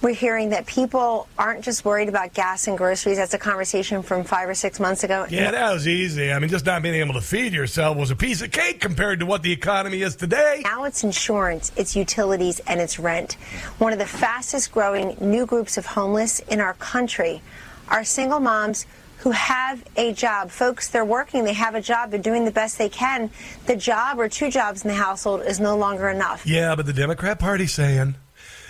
[0.02, 3.16] We're hearing that people aren't just worried about gas and groceries.
[3.16, 5.26] That's a conversation from five or six months ago.
[5.28, 6.32] Yeah, that was easy.
[6.32, 9.20] I mean, just not being able to feed yourself was a piece of cake compared
[9.20, 10.60] to what the economy is today.
[10.64, 13.34] Now it's insurance, it's utilities, and it's rent.
[13.78, 17.40] One of the fastest growing new groups of homeless in our country
[17.88, 18.86] are single moms
[19.18, 20.50] who have a job.
[20.50, 23.30] Folks, they're working, they have a job, they're doing the best they can.
[23.64, 26.46] The job or two jobs in the household is no longer enough.
[26.46, 28.14] Yeah, but the Democrat Party's saying,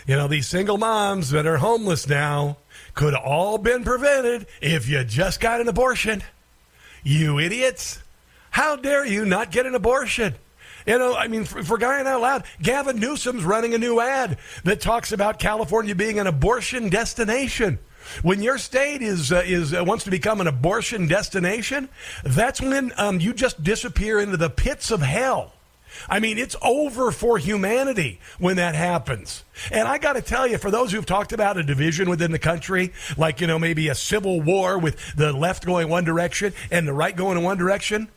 [0.06, 2.58] you know, these single moms that are homeless now
[2.94, 6.22] could all been prevented if you just got an abortion.
[7.02, 8.02] You idiots.
[8.50, 10.34] How dare you not get an abortion?
[10.86, 14.38] You know, I mean, for, for crying out loud, Gavin Newsom's running a new ad
[14.62, 17.80] that talks about California being an abortion destination.
[18.22, 21.88] When your state is uh, is uh, wants to become an abortion destination,
[22.22, 25.55] that's when um, you just disappear into the pits of hell.
[26.09, 29.44] I mean, it's over for humanity when that happens.
[29.70, 32.38] And I got to tell you, for those who've talked about a division within the
[32.38, 36.87] country, like, you know, maybe a civil war with the left going one direction and
[36.87, 38.09] the right going in one direction,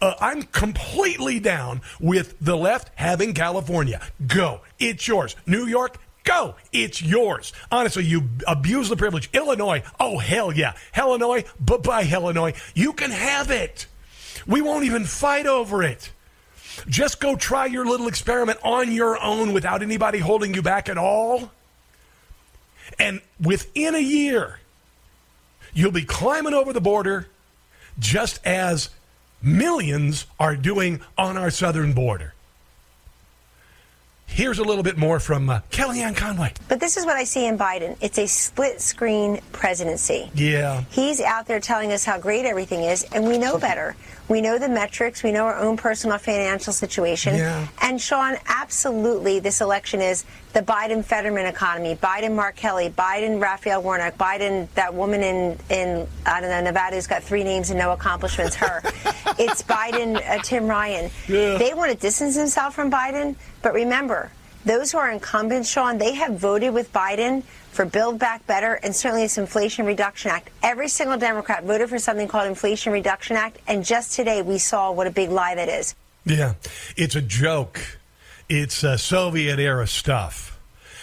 [0.00, 4.00] uh, I'm completely down with the left having California.
[4.26, 4.60] Go.
[4.78, 5.36] It's yours.
[5.46, 6.54] New York, go.
[6.72, 7.52] It's yours.
[7.70, 9.30] Honestly, you abuse the privilege.
[9.32, 10.74] Illinois, oh, hell yeah.
[10.96, 12.54] Illinois, bye bye, Illinois.
[12.74, 13.86] You can have it.
[14.46, 16.10] We won't even fight over it.
[16.88, 20.98] Just go try your little experiment on your own without anybody holding you back at
[20.98, 21.50] all.
[22.98, 24.60] And within a year,
[25.72, 27.28] you'll be climbing over the border
[27.98, 28.90] just as
[29.42, 32.34] millions are doing on our southern border.
[34.26, 36.54] Here's a little bit more from uh, Kellyanne Conway.
[36.68, 37.96] But this is what I see in Biden.
[38.00, 40.30] It's a split screen presidency.
[40.34, 40.82] Yeah.
[40.90, 43.94] He's out there telling us how great everything is, and we know better.
[44.28, 45.22] We know the metrics.
[45.22, 47.36] We know our own personal financial situation.
[47.36, 47.68] Yeah.
[47.82, 51.96] And Sean, absolutely, this election is the Biden Fetterman economy.
[51.96, 56.96] Biden Mark Kelly, Biden Raphael Warnock, Biden that woman in in I don't know Nevada
[56.96, 58.56] who's got three names and no accomplishments.
[58.56, 58.80] Her.
[59.38, 61.10] it's Biden uh, Tim Ryan.
[61.28, 61.58] Yeah.
[61.58, 64.30] They want to distance themselves from Biden, but remember,
[64.64, 67.42] those who are incumbents, Sean, they have voted with Biden
[67.74, 70.48] for Build Back Better and certainly this Inflation Reduction Act.
[70.62, 74.92] Every single Democrat voted for something called Inflation Reduction Act, and just today we saw
[74.92, 75.94] what a big lie that is.
[76.24, 76.54] Yeah,
[76.96, 77.98] it's a joke.
[78.48, 80.58] It's uh, Soviet era stuff.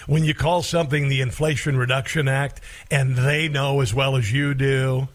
[0.08, 4.54] When you call something the Inflation Reduction Act, and they know as well as you
[4.54, 5.10] do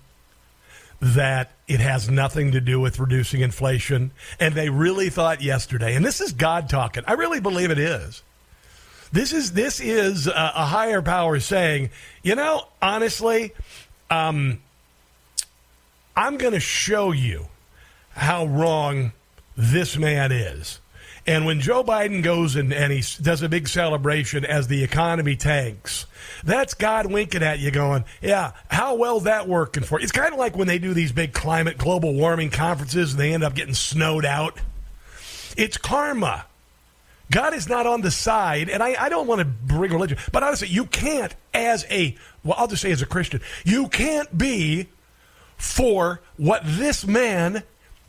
[1.01, 6.05] that it has nothing to do with reducing inflation, and they really thought yesterday, and
[6.05, 7.03] this is God talking.
[7.07, 8.23] I really believe it is.
[9.13, 11.91] This is this is a, a higher power saying,
[12.23, 13.53] you know, honestly,
[14.11, 14.61] um,
[16.17, 17.47] I'm going to show you
[18.11, 19.13] how wrong
[19.57, 20.81] this man is.
[21.29, 25.35] And when Joe Biden goes and, and he does a big celebration as the economy
[25.35, 26.07] tanks,
[26.45, 30.05] that's God winking at you, going, Yeah, how well's that working for you?
[30.05, 33.35] It's kind of like when they do these big climate global warming conferences and they
[33.35, 34.61] end up getting snowed out.
[35.57, 36.47] It's karma.
[37.31, 40.43] God is not on the side, and I, I don't want to bring religion, but
[40.43, 44.89] honestly, you can't, as a, well, I'll just say as a Christian, you can't be
[45.57, 47.63] for what this man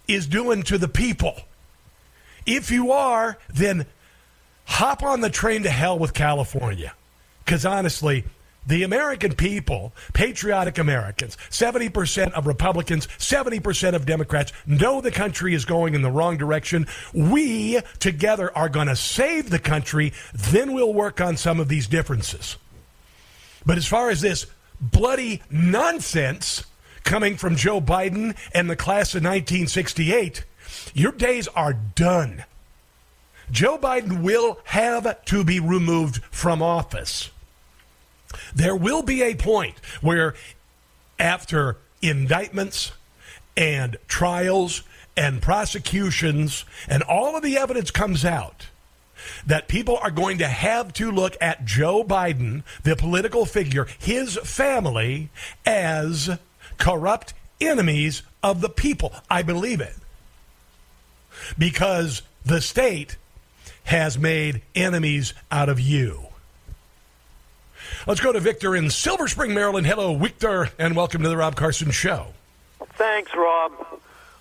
[0.08, 1.36] is doing to the people.
[2.46, 3.86] If you are, then
[4.66, 6.94] hop on the train to hell with California.
[7.44, 8.24] Because honestly,
[8.68, 15.66] the American people, patriotic Americans, 70% of Republicans, 70% of Democrats know the country is
[15.66, 16.86] going in the wrong direction.
[17.14, 20.14] We together are going to save the country.
[20.34, 22.58] Then we'll work on some of these differences.
[23.66, 24.46] But as far as this
[24.80, 26.66] bloody nonsense
[27.04, 30.44] coming from Joe Biden and the class of 1968,
[30.94, 32.44] your days are done.
[33.50, 37.32] Joe Biden will have to be removed from office.
[38.54, 40.34] There will be a point where,
[41.20, 42.92] after indictments
[43.56, 44.84] and trials
[45.16, 48.68] and prosecutions and all of the evidence comes out,
[49.46, 54.38] that people are going to have to look at Joe Biden, the political figure, his
[54.44, 55.30] family,
[55.66, 56.38] as
[56.78, 59.14] corrupt enemies of the people.
[59.30, 59.96] I believe it.
[61.58, 63.18] Because the state
[63.86, 66.27] has made enemies out of you.
[68.08, 69.86] Let's go to Victor in Silver Spring, Maryland.
[69.86, 72.28] Hello, Victor, and welcome to the Rob Carson Show.
[72.94, 73.74] Thanks, Rob.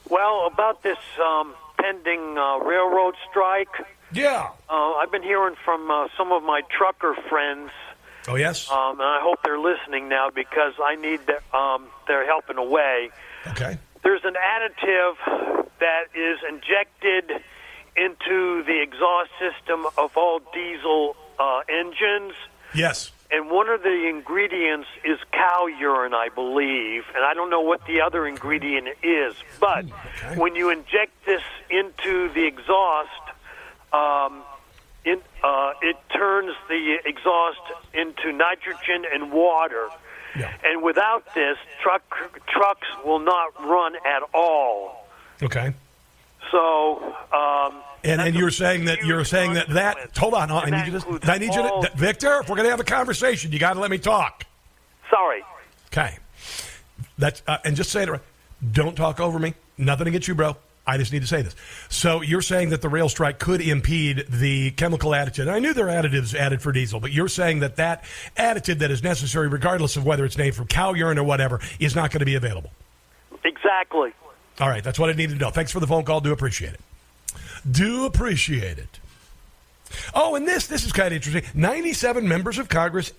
[0.09, 3.69] Well, about this um, pending uh, railroad strike.
[4.13, 4.51] Yeah.
[4.71, 7.71] Uh, I've been hearing from uh, some of my trucker friends,
[8.29, 8.71] Oh, yes?
[8.71, 12.59] um, and I hope they're listening now because I need their, um, their help in
[12.59, 13.11] a way.
[13.49, 13.79] Okay.
[14.05, 17.43] There's an additive that is injected
[17.97, 22.33] into the exhaust system of all diesel uh, engines.
[22.73, 23.11] Yes.
[23.31, 27.05] And one of the ingredients is cow urine, I believe.
[27.15, 29.35] And I don't know what the other ingredient is.
[29.61, 29.87] But
[30.37, 33.11] when you inject this into the exhaust,
[33.93, 34.43] um,
[35.05, 37.61] in, uh, it turns the exhaust
[37.95, 39.89] into nitrogen and water.
[40.65, 42.03] And without this, truck,
[42.47, 45.07] trucks will not run at all.
[45.43, 45.73] Okay.
[46.51, 50.93] So, um, And, and you're saying that you're saying that that hold on, I need
[50.93, 52.41] you to I need you to Victor.
[52.41, 54.45] If we're going to have a conversation, you got to let me talk.
[55.11, 55.43] sorry.
[55.89, 56.19] Okay.
[57.19, 58.11] That's uh, and just say it.
[58.11, 58.21] right.
[58.73, 59.55] Don't talk over me.
[59.79, 60.57] Nothing against you, bro.
[60.87, 61.57] I just need to say this.
[61.89, 65.43] So you're saying that the rail strike could impede the chemical additive.
[65.43, 68.05] And I knew there are additives added for diesel, but you're saying that that
[68.37, 71.97] additive that is necessary, regardless of whether it's named from cow urine or whatever, is
[71.97, 72.71] not going to be available.
[73.45, 74.13] Exactly.
[74.61, 75.51] All right, that's what I needed to know.
[75.51, 76.21] Thanks for the phone call.
[76.21, 76.81] Do appreciate it.
[77.71, 79.01] Do appreciate it.
[80.15, 81.45] Oh, and this this is kind of interesting.
[81.55, 83.13] 97 members of Congress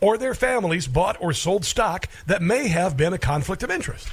[0.00, 4.08] or their families bought or sold stock that may have been a conflict of interest.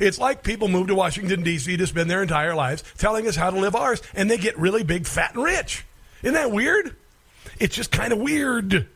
[0.00, 1.76] It's like people move to Washington, D.C.
[1.76, 4.82] to spend their entire lives telling us how to live ours, and they get really
[4.82, 5.84] big, fat, and rich.
[6.22, 6.96] Isn't that weird?
[7.60, 8.88] It's just kind of weird.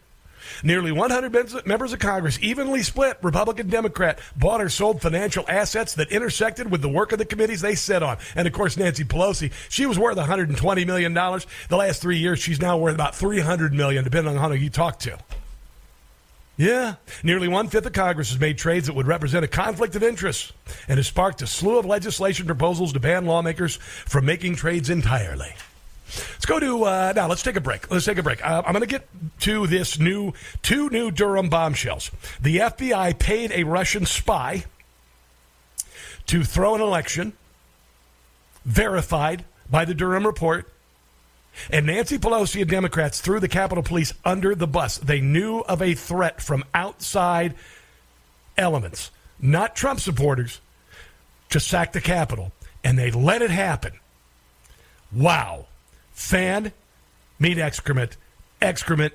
[0.63, 1.33] Nearly 100
[1.67, 6.83] members- of Congress, evenly split, Republican, Democrat, bought or sold financial assets that intersected with
[6.83, 8.19] the work of the committees they sit on.
[8.35, 11.47] And of course, Nancy Pelosi, she was worth 120 million dollars.
[11.69, 14.99] The last three years, she's now worth about 300 million, depending on who you talk
[15.01, 15.19] to.
[16.57, 20.03] Yeah, nearly one fifth of Congress has made trades that would represent a conflict of
[20.03, 20.53] interest,
[20.89, 25.55] and has sparked a slew of legislation proposals to ban lawmakers from making trades entirely.
[26.07, 27.29] Let's go to uh, now.
[27.29, 27.91] Let's take a break.
[27.91, 28.45] Let's take a break.
[28.45, 29.09] Uh, I'm going to get
[29.41, 30.33] to this new
[30.63, 32.11] two new Durham bombshells.
[32.41, 34.65] The FBI paid a Russian spy
[36.27, 37.33] to throw an election,
[38.65, 40.73] verified by the Durham report.
[41.71, 44.99] And Nancy Pelosi and Democrats threw the Capitol Police under the bus.
[44.99, 47.55] They knew of a threat from outside
[48.59, 50.61] elements, not Trump supporters,
[51.49, 52.53] to sack the Capitol.
[52.85, 53.93] And they let it happen.
[55.11, 55.67] Wow.
[56.17, 56.73] Fan,
[57.39, 58.17] meet excrement,
[58.61, 59.13] excrement,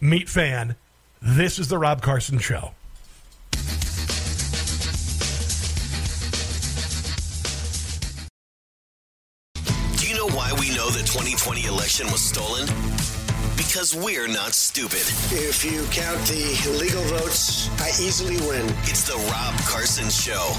[0.00, 0.76] meet fan.
[1.20, 2.70] This is the Rob Carson Show.
[9.96, 12.66] Do you know why we know the 2020 election was stolen?
[13.56, 15.02] Because we're not stupid.
[15.32, 18.64] If you count the legal votes, I easily win.
[18.84, 20.54] It's the Rob Carson Show.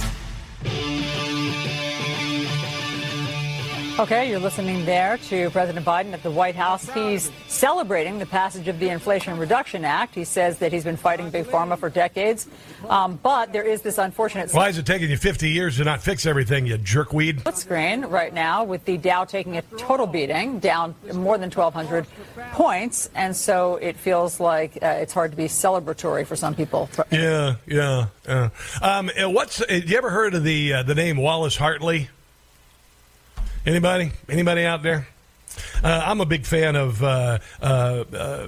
[3.97, 6.89] Okay, you're listening there to President Biden at the White House.
[6.89, 10.13] He's celebrating the passage of the Inflation Reduction Act.
[10.13, 12.45] He says that he's been fighting big pharma for decades.
[12.89, 16.01] Um, but there is this unfortunate Why is it taking you 50 years to not
[16.03, 17.39] fix everything, you jerkweed?
[17.39, 22.05] split screen right now with the Dow taking a total beating, down more than 1,200
[22.51, 23.09] points.
[23.15, 26.89] And so it feels like uh, it's hard to be celebratory for some people.
[27.11, 28.07] Yeah, yeah.
[28.27, 28.49] yeah.
[28.81, 29.61] Um, uh, what's?
[29.61, 32.09] Uh, you ever heard of the uh, the name Wallace Hartley?
[33.65, 34.11] Anybody?
[34.29, 35.07] Anybody out there?
[35.83, 38.47] Uh, I'm a big fan of uh, uh, uh,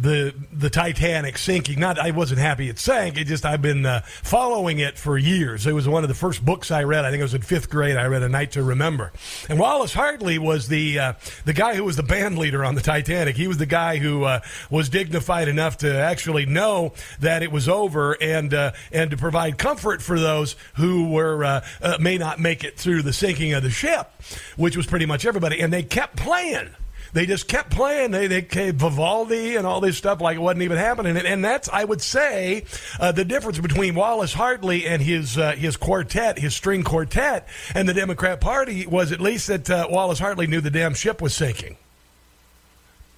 [0.00, 1.78] the the Titanic sinking.
[1.78, 3.18] Not I wasn't happy it sank.
[3.18, 5.66] It just I've been uh, following it for years.
[5.66, 7.04] It was one of the first books I read.
[7.04, 7.96] I think it was in fifth grade.
[7.96, 9.12] I read A Night to Remember.
[9.48, 11.12] And Wallace Hartley was the uh,
[11.44, 13.36] the guy who was the band leader on the Titanic.
[13.36, 14.40] He was the guy who uh,
[14.70, 19.58] was dignified enough to actually know that it was over and uh, and to provide
[19.58, 23.62] comfort for those who were uh, uh, may not make it through the sinking of
[23.62, 24.10] the ship,
[24.56, 25.60] which was pretty much everybody.
[25.60, 26.70] And they kept playing
[27.12, 28.10] they just kept playing.
[28.10, 31.16] They they Vivaldi and all this stuff like it wasn't even happening.
[31.16, 32.64] And, and that's I would say
[32.98, 37.88] uh, the difference between Wallace Hartley and his uh, his quartet, his string quartet, and
[37.88, 41.34] the Democrat Party was at least that uh, Wallace Hartley knew the damn ship was
[41.34, 41.76] sinking.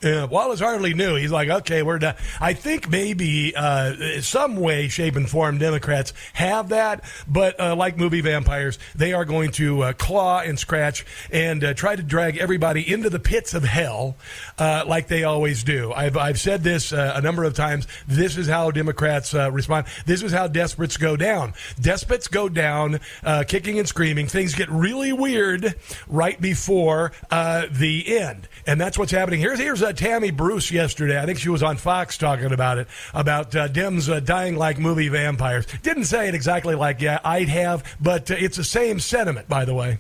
[0.02, 1.14] Yeah, Wallace Hartley knew.
[1.14, 2.16] He's like, okay, we're done.
[2.40, 7.96] I think maybe uh, some way, shape, and form Democrats have that, but uh, like
[7.96, 12.36] movie vampires, they are going to uh, claw and scratch and uh, try to drag
[12.36, 14.16] everybody into the pits of hell,
[14.58, 15.92] uh, like they always do.
[15.92, 17.86] I've I've said this uh, a number of times.
[18.08, 19.86] This is how Democrats respond.
[20.04, 21.54] This is how desperates go down.
[21.80, 22.98] Despots go down,
[23.46, 24.26] kicking and screaming.
[24.26, 25.76] Things get really weird
[26.08, 29.40] right before the end, and that's what's happening.
[29.40, 31.20] Here's here's uh, Tammy Bruce yesterday.
[31.20, 34.78] I think she was on Fox talking about it about uh, Dems uh, dying like
[34.78, 35.66] movie vampires.
[35.82, 39.64] Didn't say it exactly like yeah I'd have, but uh, it's the same sentiment, by
[39.64, 39.98] the way.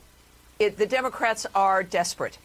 [0.58, 2.38] It, the Democrats are desperate.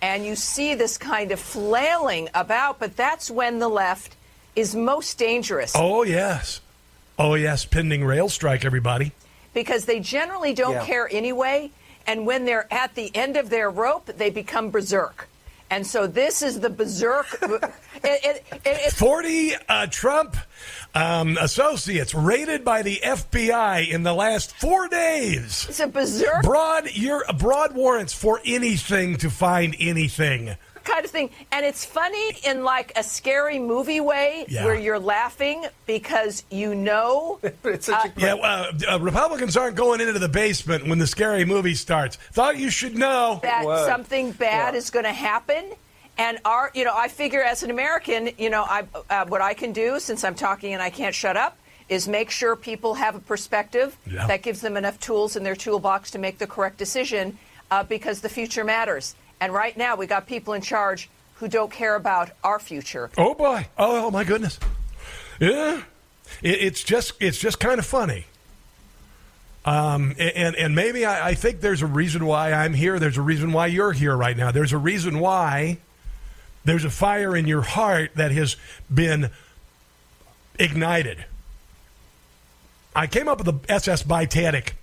[0.00, 4.14] And you see this kind of flailing about, but that's when the left
[4.54, 5.72] is most dangerous.
[5.74, 6.60] Oh, yes.
[7.18, 7.64] Oh, yes.
[7.64, 9.10] Pending rail strike, everybody.
[9.54, 10.84] Because they generally don't Yeah.
[10.86, 11.72] care anyway.
[12.06, 15.28] And when they're at the end of their rope, they become berserk.
[15.70, 17.26] And so this is the berserk.
[17.42, 20.36] it, it, it, it, 40 uh, Trump
[20.94, 25.66] um, associates raided by the FBI in the last four days.
[25.68, 26.90] It's a berserk broad.
[26.94, 30.56] Your broad warrants for anything to find anything.
[30.88, 31.30] Kind of thing.
[31.52, 34.64] And it's funny in like a scary movie way Yeah.
[34.64, 37.38] where you're laughing because you know.
[37.64, 41.74] it's such Yeah, uh, uh, Republicans aren't going into the basement when the scary movie
[41.74, 42.16] starts.
[42.32, 45.64] Thought you should know that something bad is going to happen.
[46.16, 49.54] And our, you know, I figure as an American, you know, I, uh, what I
[49.54, 51.56] can do since I'm talking and I can't shut up
[51.88, 54.26] is make sure people have a perspective Yeah.
[54.26, 57.38] that gives them enough tools in their toolbox to make the correct decision
[57.70, 59.14] uh, because the future matters.
[59.40, 63.10] And right now, we got people in charge who don't care about our future.
[63.16, 63.66] Oh boy!
[63.78, 64.58] Oh my goodness!
[65.40, 65.82] Yeah,
[66.42, 68.26] it, it's just it's just kind of funny.
[69.64, 72.98] Um, and and maybe I, I think there's a reason why I'm here.
[72.98, 74.50] There's a reason why you're here right now.
[74.50, 75.78] There's a reason why
[76.64, 78.56] there's a fire in your heart that has
[78.92, 79.30] been
[80.58, 81.24] ignited.
[82.96, 84.74] I came up with the SS Titanic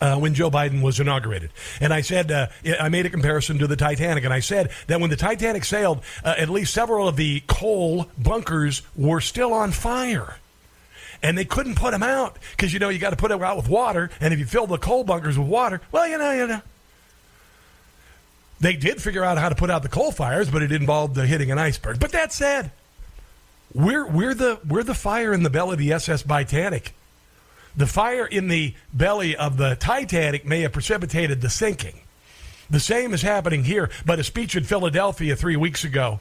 [0.00, 1.50] uh, when Joe Biden was inaugurated.
[1.80, 2.48] And I said, uh,
[2.80, 6.02] I made a comparison to the Titanic, and I said that when the Titanic sailed,
[6.24, 10.36] uh, at least several of the coal bunkers were still on fire.
[11.22, 13.56] And they couldn't put them out because, you know, you got to put them out
[13.56, 14.10] with water.
[14.20, 16.60] And if you fill the coal bunkers with water, well, you know, you know.
[18.60, 21.50] They did figure out how to put out the coal fires, but it involved hitting
[21.50, 22.00] an iceberg.
[22.00, 22.70] But that said,
[23.74, 26.94] we're, we're, the, we're the fire in the belly of the SS Titanic.
[27.76, 32.00] The fire in the belly of the Titanic may have precipitated the sinking.
[32.70, 36.20] The same is happening here, but a speech in Philadelphia three weeks ago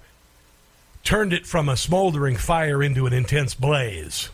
[1.04, 4.30] turned it from a smoldering fire into an intense blaze.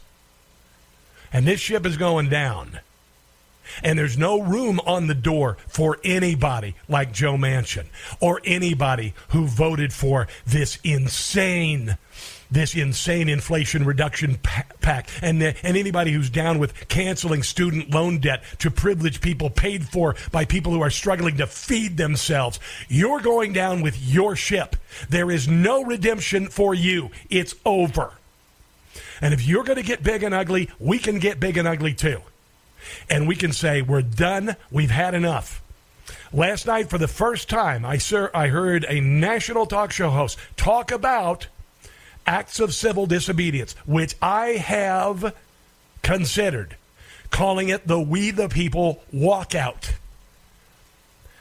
[1.31, 2.79] And this ship is going down.
[3.83, 7.85] And there's no room on the door for anybody like Joe Manchin
[8.19, 11.97] or anybody who voted for this insane
[12.51, 18.19] this insane inflation reduction pa- pact and and anybody who's down with canceling student loan
[18.19, 22.59] debt to privilege people paid for by people who are struggling to feed themselves.
[22.89, 24.75] You're going down with your ship.
[25.09, 27.09] There is no redemption for you.
[27.29, 28.11] It's over.
[29.21, 31.93] And if you're going to get big and ugly we can get big and ugly
[31.93, 32.21] too.
[33.09, 34.55] And we can say we're done.
[34.69, 35.61] We've had enough.
[36.33, 40.37] Last night for the first time i sir i heard a national talk show host
[40.57, 41.47] talk about
[42.25, 45.35] acts of civil disobedience, which I have
[46.01, 46.75] considered,
[47.29, 49.93] calling it the We the People walkout.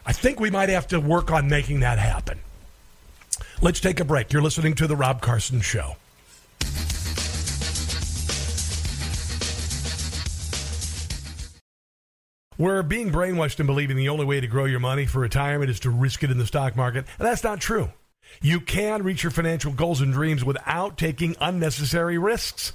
[0.07, 2.41] I think we might have to work on making that happen.
[3.63, 4.33] Let's take a break.
[4.33, 5.97] You're listening to The Rob Carson Show.
[12.59, 15.81] We're being brainwashed in believing the only way to grow your money for retirement is
[15.81, 17.91] to risk it in the stock market, and that's not true.
[18.43, 22.73] You can reach your financial goals and dreams without taking unnecessary risks.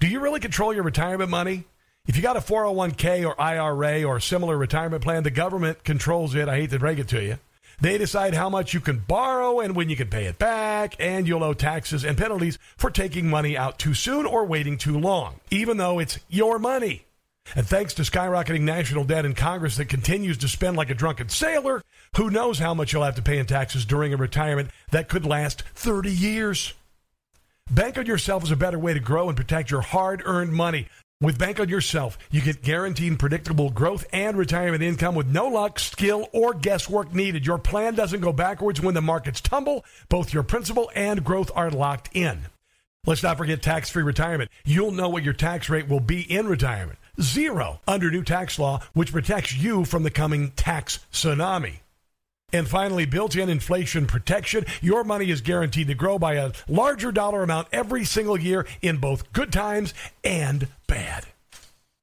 [0.00, 1.64] Do you really control your retirement money?
[2.06, 6.48] If you got a 401k or IRA or similar retirement plan, the government controls it.
[6.48, 7.38] I hate to break it to you.
[7.80, 11.26] They decide how much you can borrow and when you can pay it back, and
[11.26, 15.40] you'll owe taxes and penalties for taking money out too soon or waiting too long,
[15.50, 17.04] even though it's your money.
[17.54, 21.28] And thanks to skyrocketing national debt in Congress that continues to spend like a drunken
[21.28, 21.82] sailor,
[22.16, 25.26] who knows how much you'll have to pay in taxes during a retirement that could
[25.26, 26.74] last 30 years?
[27.70, 30.88] Bank on Yourself is a better way to grow and protect your hard earned money.
[31.20, 35.78] With Bank on Yourself, you get guaranteed predictable growth and retirement income with no luck,
[35.78, 37.46] skill, or guesswork needed.
[37.46, 39.84] Your plan doesn't go backwards when the markets tumble.
[40.08, 42.40] Both your principal and growth are locked in.
[43.06, 44.50] Let's not forget tax free retirement.
[44.64, 46.98] You'll know what your tax rate will be in retirement.
[47.20, 51.80] Zero under new tax law, which protects you from the coming tax tsunami.
[52.52, 54.64] And finally, built in inflation protection.
[54.80, 58.98] Your money is guaranteed to grow by a larger dollar amount every single year in
[58.98, 59.92] both good times
[60.22, 61.26] and bad.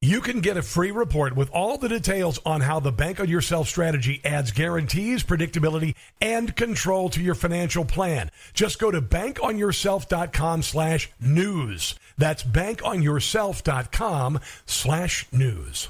[0.03, 3.29] You can get a free report with all the details on how the Bank on
[3.29, 8.31] Yourself strategy adds guarantees, predictability, and control to your financial plan.
[8.55, 11.93] Just go to bankonyourself.com slash news.
[12.17, 15.89] That's bankonyourself.com slash news.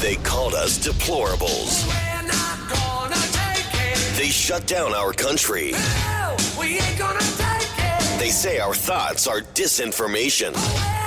[0.00, 1.86] They called us deplorables.
[4.16, 5.74] They shut down our country.
[6.58, 8.18] We ain't gonna take it.
[8.18, 10.54] They say our thoughts are disinformation.
[10.56, 11.01] Oh,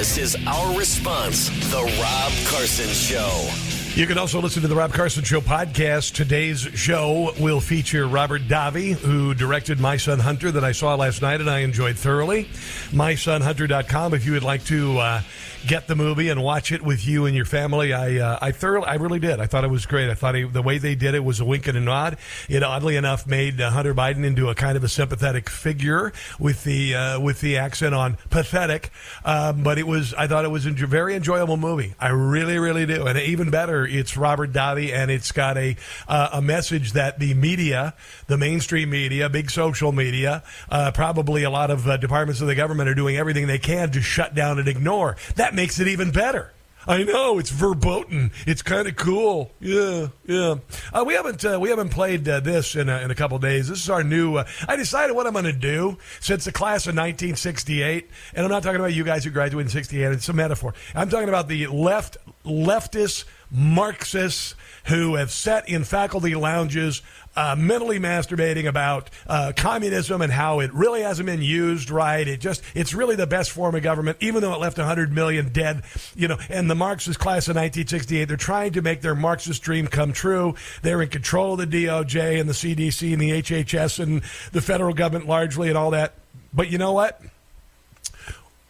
[0.00, 3.50] This is our response, The Rob Carson Show.
[3.94, 6.14] You can also listen to the Rob Carson Show podcast.
[6.14, 11.20] Today's show will feature Robert Davi, who directed My Son Hunter that I saw last
[11.20, 12.44] night and I enjoyed thoroughly.
[12.92, 15.22] MySonHunter.com if you would like to uh,
[15.66, 17.92] get the movie and watch it with you and your family.
[17.92, 19.40] I uh, I thoroughly, I really did.
[19.40, 20.10] I thought it was great.
[20.10, 22.16] I thought he, the way they did it was a wink and a nod.
[22.48, 26.64] It oddly enough made uh, Hunter Biden into a kind of a sympathetic figure with
[26.64, 28.90] the uh, with the accent on pathetic.
[29.24, 31.94] Um, but it was, I thought it was a very enjoyable movie.
[32.00, 33.06] I really, really do.
[33.06, 35.76] And even better, it's Robert Davi, and it's got a
[36.08, 37.94] uh, a message that the media,
[38.26, 42.54] the mainstream media, big social media, uh, probably a lot of uh, departments of the
[42.54, 45.16] government are doing everything they can to shut down and ignore.
[45.36, 46.52] That makes it even better.
[46.86, 48.32] I know it's verboten.
[48.46, 49.52] It's kind of cool.
[49.60, 50.56] Yeah, yeah.
[50.92, 53.68] Uh, we haven't uh, we haven't played uh, this in a, in a couple days.
[53.68, 54.36] This is our new.
[54.36, 58.50] Uh, I decided what I'm going to do since the class of 1968, and I'm
[58.50, 60.12] not talking about you guys who graduated in '68.
[60.12, 60.74] It's a metaphor.
[60.94, 64.54] I'm talking about the left leftist Marxists
[64.86, 67.02] who have sat in faculty lounges
[67.36, 72.26] uh, mentally masturbating about uh, communism and how it really hasn't been used right.
[72.26, 75.52] It just it's really the best form of government, even though it left 100 million
[75.52, 75.82] dead.
[76.16, 79.86] You know, and the Marxist class of 1968, they're trying to make their Marxist dream
[79.86, 80.54] come true.
[80.82, 84.22] They're in control of the DOJ and the CDC and the HHS and
[84.52, 86.14] the federal government largely and all that.
[86.52, 87.20] But you know what?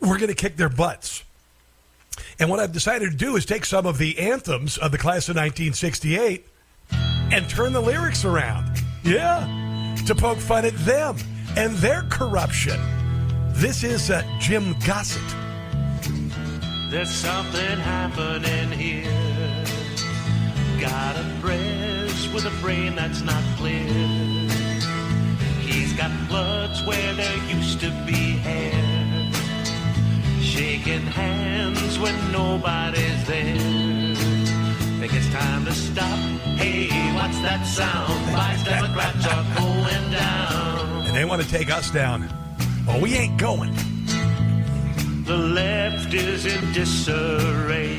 [0.00, 1.24] We're going to kick their butts.
[2.40, 5.28] And what I've decided to do is take some of the anthems of the class
[5.28, 6.46] of 1968
[6.90, 8.82] and turn the lyrics around.
[9.04, 11.16] Yeah, to poke fun at them
[11.56, 12.80] and their corruption.
[13.50, 15.22] This is uh, Jim Gossett.
[16.88, 19.64] There's something happening here.
[20.80, 23.86] Got a press with a brain that's not clear.
[25.60, 28.89] He's got bloods where there used to be hair.
[30.60, 34.14] Shaking hands when nobody's there.
[35.00, 36.18] Think it's time to stop.
[36.60, 38.12] Hey, what's that sound?
[38.30, 41.06] Vice Democrats are going down.
[41.06, 42.28] And they want to take us down.
[42.86, 43.72] Well, we ain't going.
[45.24, 47.96] The left is in disarray.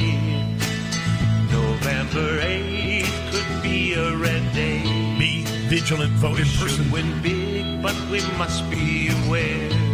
[1.51, 4.84] November 8th could be a red day.
[5.18, 6.91] Be vigilant, vote in person.
[6.91, 9.91] Win big, but we must be aware.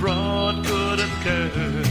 [0.00, 1.82] Fraud could occur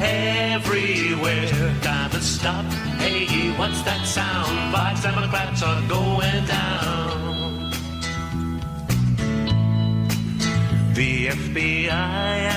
[0.00, 1.74] everywhere.
[1.82, 2.64] Time to stop.
[2.98, 4.72] Hey, what's that sound?
[4.72, 7.70] Vice Democrats are going down.
[10.94, 11.88] The FBI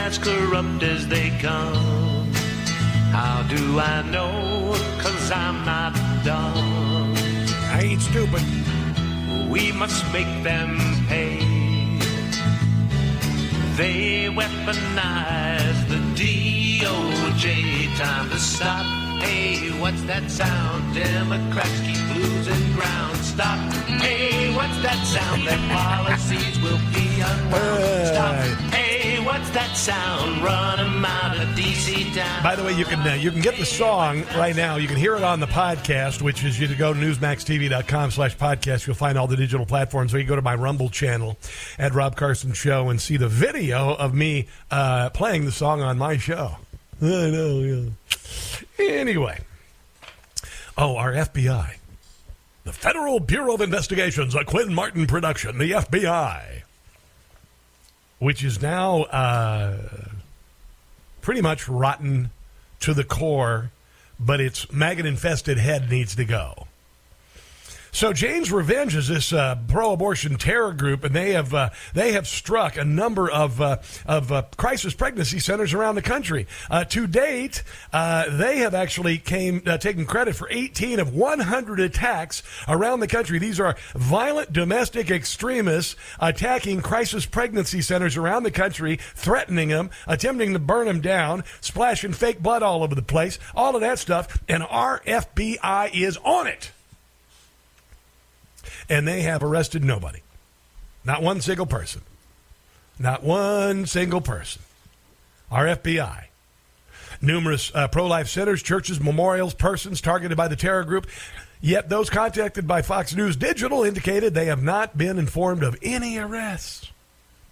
[0.06, 2.32] as corrupt as they come.
[3.12, 4.74] How do I know?
[5.00, 7.14] Cause I'm not dumb.
[7.72, 8.44] I ain't stupid.
[9.50, 11.65] We must make them pay.
[13.76, 17.98] They weaponize the DOJ.
[17.98, 19.05] Time to stop.
[19.22, 20.94] Hey, what's that sound?
[20.94, 23.18] Democrats keep losing ground.
[23.18, 23.58] Stop.
[24.02, 25.48] Hey, what's that sound?
[25.48, 28.08] Their policies will be unwound.
[28.08, 28.36] Stop.
[28.74, 30.42] Hey, what's that sound?
[30.44, 32.44] Run 'em out of DC town.
[32.44, 34.76] By the way, you can uh, you can get the song right now.
[34.78, 38.38] You can hear it on the podcast, which is you to go to newsmaxtv.com slash
[38.38, 38.86] podcast.
[38.88, 40.14] You'll find all the digital platforms.
[40.14, 41.38] Or you can go to my Rumble channel
[41.78, 45.98] at Rob Carson Show and see the video of me uh, playing the song on
[45.98, 46.58] my show.
[47.02, 47.90] I know, yeah.
[48.80, 49.40] Anyway.
[50.78, 51.76] Oh, our FBI.
[52.64, 56.64] The Federal Bureau of Investigations, a Quinn Martin production, the FBI,
[58.20, 59.78] which is now uh,
[61.22, 62.32] pretty much rotten
[62.80, 63.72] to the core,
[64.20, 66.68] but its maggot infested head needs to go.
[67.96, 72.28] So Jane's Revenge is this uh, pro-abortion terror group, and they have uh, they have
[72.28, 76.46] struck a number of uh, of uh, crisis pregnancy centers around the country.
[76.70, 83.00] Uh, to date, they have actually came taken credit for 18 of 100 attacks around
[83.00, 83.40] the country.
[83.40, 90.52] These are violent domestic extremists attacking crisis pregnancy centers around the country, threatening them, attempting
[90.52, 94.38] to burn them down, splashing fake blood all over the place, all of that stuff.
[94.50, 96.74] And our FBI is on it
[98.90, 100.20] and they have arrested nobody.
[101.04, 102.02] Not one single person.
[102.98, 104.62] Not one single person.
[105.52, 106.26] Our FBI.
[107.22, 111.08] Numerous uh, pro life centers, churches, memorials, persons targeted by the terror group.
[111.62, 116.18] Yet those contacted by Fox News Digital indicated they have not been informed of any
[116.18, 116.92] arrests.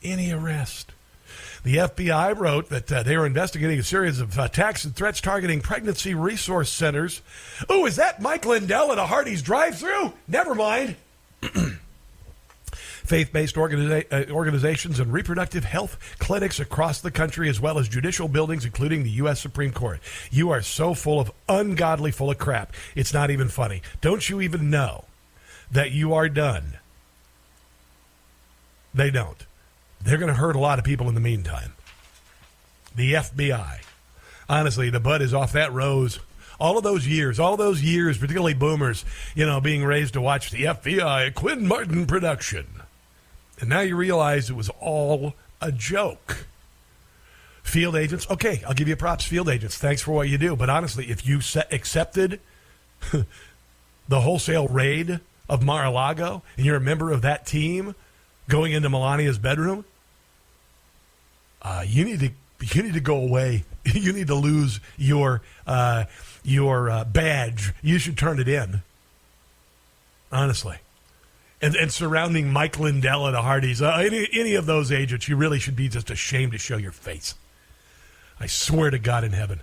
[0.04, 0.92] Any arrest.
[1.64, 5.62] The FBI wrote that uh, they were investigating a series of attacks and threats targeting
[5.62, 7.22] pregnancy resource centers.
[7.70, 10.12] Oh, is that Mike Lindell at a Hardee's drive-through?
[10.28, 10.98] Never mind.
[13.04, 18.28] Faith-based organiza- uh, organizations and reproductive health clinics across the country, as well as judicial
[18.28, 19.42] buildings, including the U.S.
[19.42, 20.00] Supreme Court.
[20.32, 22.74] You are so full of ungodly, full of crap.
[22.96, 23.82] It's not even funny.
[24.02, 25.04] Don't you even know
[25.72, 26.78] that you are done?
[28.94, 29.46] They don't.
[30.02, 31.74] They're going to hurt a lot of people in the meantime.
[32.96, 33.80] The FBI.
[34.48, 36.20] Honestly, the bud is off that rose.
[36.64, 39.04] All of those years, all those years, particularly boomers,
[39.36, 42.66] you know, being raised to watch the FBI Quinn Martin production.
[43.60, 46.48] And now you realize it was all a joke.
[47.64, 49.78] Field agents, okay, I'll give you props, field agents.
[49.78, 50.56] Thanks for what you do.
[50.56, 52.40] But honestly, if you accepted
[54.08, 57.94] the wholesale raid of Mar a Lago and you're a member of that team
[58.48, 59.84] going into Melania's bedroom,
[61.62, 62.30] uh, you need to
[62.74, 63.66] you need to go away.
[63.84, 66.06] you need to lose your uh,
[66.44, 67.74] your uh, badge.
[67.82, 68.82] You should turn it in.
[70.32, 70.78] Honestly.
[71.62, 75.38] And, and surrounding Mike Lindell at the Hardee's, uh, any, any of those agents, you
[75.38, 77.36] really should be just ashamed to show your face.
[78.40, 79.62] I swear to God in heaven.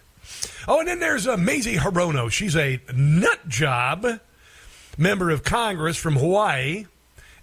[0.67, 2.31] Oh, and then there's uh, Mazie Hirono.
[2.31, 4.07] She's a nut job
[4.97, 6.87] member of Congress from Hawaii.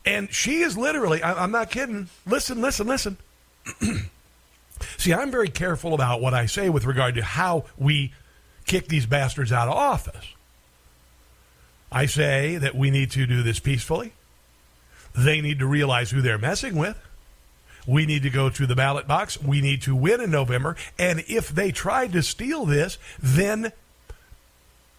[0.06, 2.10] And she is literally, I, I'm not kidding.
[2.26, 3.18] Listen, listen, listen.
[4.98, 8.14] See, I'm very careful about what I say with regard to how we
[8.68, 10.34] kick these bastards out of office.
[11.92, 14.14] I say that we need to do this peacefully.
[15.16, 16.98] They need to realize who they're messing with.
[17.88, 19.42] We need to go to the ballot box.
[19.42, 20.76] We need to win in November.
[21.00, 23.72] And if they tried to steal this, then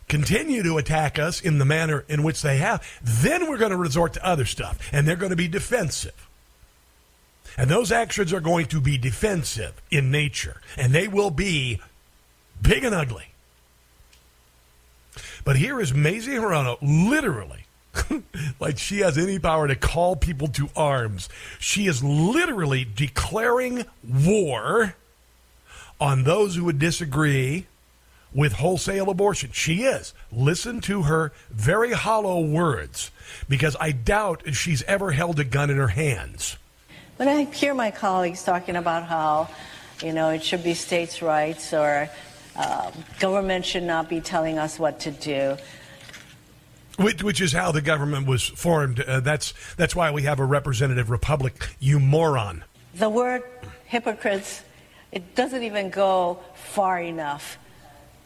[0.08, 3.76] continue to attack us in the manner in which they have, then we're going to
[3.76, 4.78] resort to other stuff.
[4.90, 6.26] And they're going to be defensive.
[7.58, 10.62] And those actions are going to be defensive in nature.
[10.76, 11.80] And they will be
[12.62, 13.27] big and ugly.
[15.48, 17.64] But here is Mazie Hirono literally,
[18.60, 21.30] like she has any power to call people to arms.
[21.58, 24.94] She is literally declaring war
[25.98, 27.64] on those who would disagree
[28.34, 29.48] with wholesale abortion.
[29.54, 30.12] She is.
[30.30, 33.10] Listen to her very hollow words
[33.48, 36.58] because I doubt she's ever held a gun in her hands.
[37.16, 39.48] When I hear my colleagues talking about how,
[40.02, 42.10] you know, it should be states' rights or
[42.58, 42.90] uh,
[43.20, 45.56] government should not be telling us what to do,
[46.98, 49.00] Which, which is how the government was formed.
[49.00, 51.68] Uh, that's that's why we have a representative republic.
[51.78, 52.64] You moron.
[52.94, 53.42] the word
[53.86, 54.64] hypocrites,
[55.12, 57.58] it doesn't even go far enough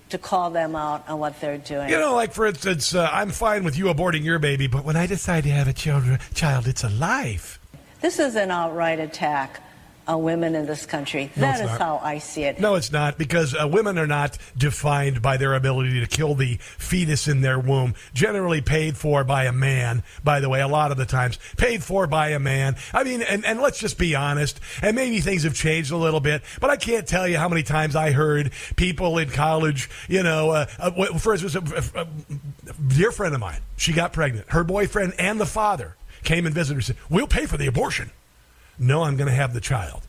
[0.08, 1.88] to call them out on what they're doing.
[1.90, 4.96] You know, like for instance, uh, I'm fine with you aborting your baby, but when
[4.96, 7.58] I decide to have a children, child, it's a life.
[8.00, 9.62] This is an outright attack
[10.06, 11.30] on women in this country.
[11.36, 11.80] No, That is not.
[11.80, 12.58] how I see it.
[12.60, 16.56] No, it's not because uh, women are not defined by their ability to kill the
[16.78, 17.94] fetus in their womb.
[18.14, 21.38] Generally paid for by a man, by the way, a lot of the times.
[21.56, 22.76] Paid for by a man.
[22.92, 26.20] I mean, and, and let's just be honest, and maybe things have changed a little
[26.20, 30.22] bit, but I can't tell you how many times I heard people in college, you
[30.22, 32.06] know, uh, uh, for instance, a, a, a
[32.88, 34.50] dear friend of mine, she got pregnant.
[34.50, 37.66] Her boyfriend and the father came and visited her and said, We'll pay for the
[37.66, 38.10] abortion.
[38.78, 40.02] No, I'm going to have the child.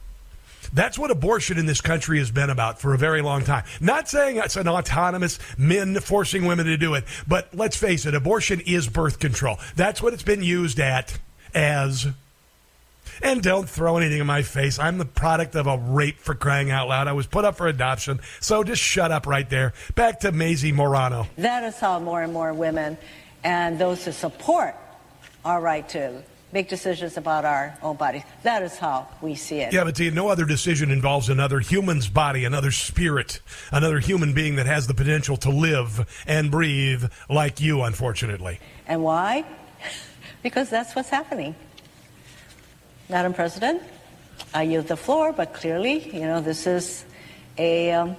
[0.74, 3.64] That's what abortion in this country has been about for a very long time.
[3.80, 8.16] Not saying it's an autonomous men forcing women to do it, but let's face it,
[8.16, 9.60] abortion is birth control.
[9.76, 11.20] That's what it's been used at
[11.54, 12.08] as.
[13.22, 14.80] And don't throw anything in my face.
[14.80, 17.08] I'm the product of a rape for crying out loud.
[17.08, 18.20] I was put up for adoption.
[18.40, 19.74] So just shut up right there.
[19.94, 21.28] Back to Mazie Morano.
[21.38, 22.98] That is how more and more women
[23.44, 24.76] and those who support
[25.46, 26.24] our right to
[26.54, 29.74] make decisions about our own bodies, that is how we see it.
[29.74, 33.40] Yeah, but see, no other decision involves another human's body, another spirit,
[33.72, 38.60] another human being that has the potential to live and breathe like you, unfortunately.
[38.88, 39.44] And why?
[40.44, 41.56] Because that's what's happening.
[43.08, 43.82] Madam President,
[44.54, 47.06] I yield the floor, but clearly, you know, this is
[47.58, 48.18] a um,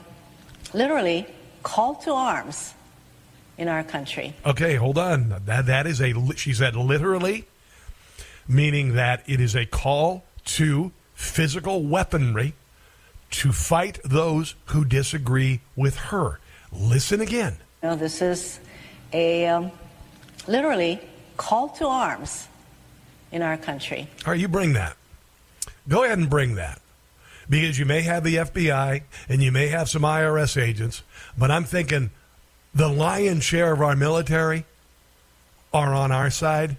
[0.73, 1.27] literally
[1.63, 2.73] call to arms
[3.59, 4.35] in our country.
[4.45, 5.35] Okay, hold on.
[5.45, 7.45] That that is a she said literally,
[8.49, 12.55] meaning that it is a call to physical weaponry
[13.31, 16.39] to fight those who disagree with her.
[16.73, 17.57] Listen again.
[17.83, 18.61] You know, this is
[19.13, 19.71] a um,
[20.47, 21.01] literally
[21.37, 22.49] call to arms
[23.33, 24.09] in our country.
[24.27, 24.97] All right, you bring that.
[25.89, 26.81] Go ahead and bring that.
[27.49, 31.03] Because you may have the FBI and you may have some IRS agents,
[31.37, 32.11] but I'm thinking
[32.75, 34.65] the lion's share of our military
[35.73, 36.77] are on our side.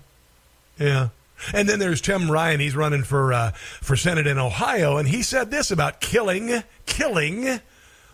[0.80, 1.09] Yeah.
[1.54, 2.60] And then there's Tim Ryan.
[2.60, 7.60] He's running for uh, for Senate in Ohio, and he said this about killing killing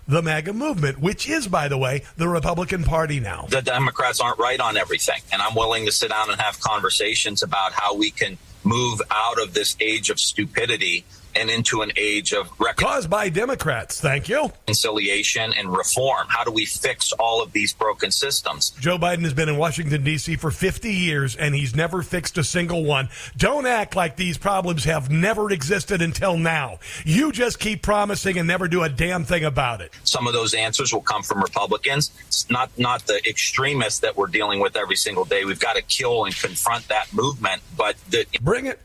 [0.07, 3.45] the MAGA movement, which is, by the way, the Republican Party now.
[3.49, 5.21] the Democrats aren't right on everything.
[5.31, 9.41] And I'm willing to sit down and have conversations about how we can move out
[9.41, 11.05] of this age of stupidity
[11.35, 13.99] and into an age of caused by Democrats.
[14.01, 14.51] Thank you.
[14.65, 16.27] Conciliation and reform.
[16.29, 18.71] How do we fix all of these broken systems?
[18.79, 20.35] Joe Biden has been in Washington, D.C.
[20.35, 23.09] for 50 years, and he's never fixed a single one.
[23.37, 26.79] Don't act like these problems have never existed until now.
[27.05, 29.91] You just keep promising and never do a damn thing about it.
[30.03, 34.27] Some of those answers will come from Republicans, It's not not the extremists that we're
[34.27, 35.45] dealing with every single day.
[35.45, 37.61] We've got to kill and confront that movement.
[37.77, 38.79] But the, bring it,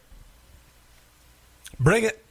[1.79, 2.23] bring it.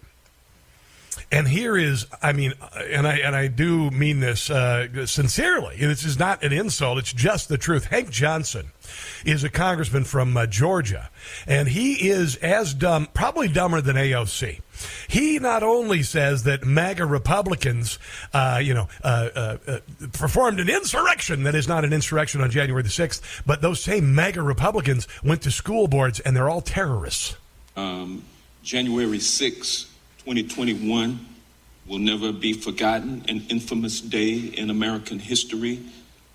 [1.31, 5.77] And here is, I mean, and I and I do mean this uh, sincerely.
[5.77, 7.85] This is not an insult; it's just the truth.
[7.85, 8.71] Hank Johnson
[9.25, 11.09] is a congressman from uh, Georgia,
[11.47, 14.61] and he is as dumb, probably dumber than AOC.
[15.07, 17.97] He not only says that MAGA Republicans,
[18.33, 19.79] uh, you know, uh, uh, uh,
[20.13, 24.13] performed an insurrection that is not an insurrection on January the sixth, but those same
[24.13, 27.37] MAGA Republicans went to school boards and they're all terrorists.
[27.75, 28.23] Um,
[28.63, 29.94] January 6,
[30.25, 31.23] 2021
[31.85, 35.79] will never be forgotten, an infamous day in American history.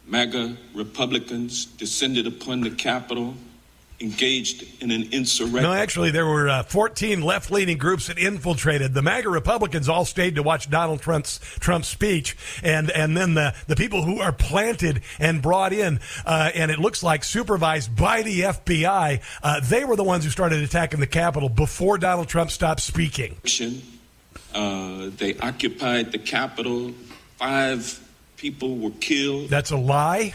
[0.07, 3.35] MAGA Republicans descended upon the Capitol,
[4.01, 5.63] engaged in an insurrection.
[5.63, 8.95] No, actually, there were uh, 14 left leaning groups that infiltrated.
[8.95, 13.55] The MAGA Republicans all stayed to watch Donald Trump's Trump's speech, and and then the
[13.67, 18.23] the people who are planted and brought in, uh, and it looks like supervised by
[18.23, 22.51] the FBI, uh, they were the ones who started attacking the Capitol before Donald Trump
[22.51, 23.37] stopped speaking.
[24.55, 26.93] Uh, they occupied the Capitol.
[27.39, 28.01] Five
[28.37, 29.49] people were killed.
[29.49, 30.35] That's a lie.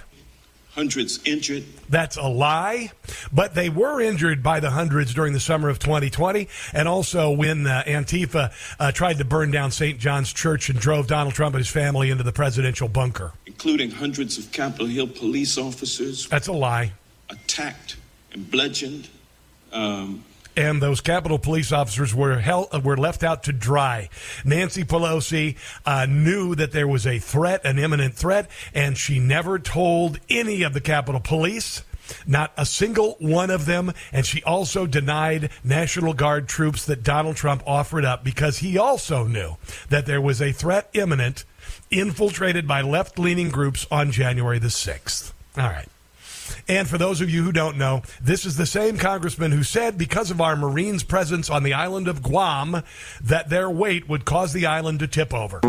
[0.76, 1.64] Hundreds injured.
[1.90, 2.92] That's a lie,
[3.32, 7.66] but they were injured by the hundreds during the summer of 2020, and also when
[7.66, 9.98] uh, Antifa uh, tried to burn down St.
[9.98, 13.32] John's Church and drove Donald Trump and his family into the presidential bunker.
[13.46, 16.28] including hundreds of Capitol Hill police officers.
[16.28, 16.92] That's a lie.
[17.30, 17.96] Attacked
[18.34, 19.08] and bludgeoned.
[19.72, 20.24] Um,
[20.56, 24.10] and those Capitol police officers were held, were left out to dry.
[24.44, 29.60] Nancy Pelosi uh, knew that there was a threat, an imminent threat, and she never
[29.60, 31.84] told any of the Capitol Police.
[32.28, 33.92] Not a single one of them.
[34.12, 39.26] And she also denied National Guard troops that Donald Trump offered up because he also
[39.26, 39.58] knew
[39.90, 41.46] that there was a threat imminent,
[41.90, 45.34] infiltrated by left leaning groups on January the 6th.
[45.58, 45.88] All right.
[46.68, 49.98] And for those of you who don't know, this is the same congressman who said
[49.98, 52.84] because of our Marines' presence on the island of Guam,
[53.22, 55.60] that their weight would cause the island to tip over.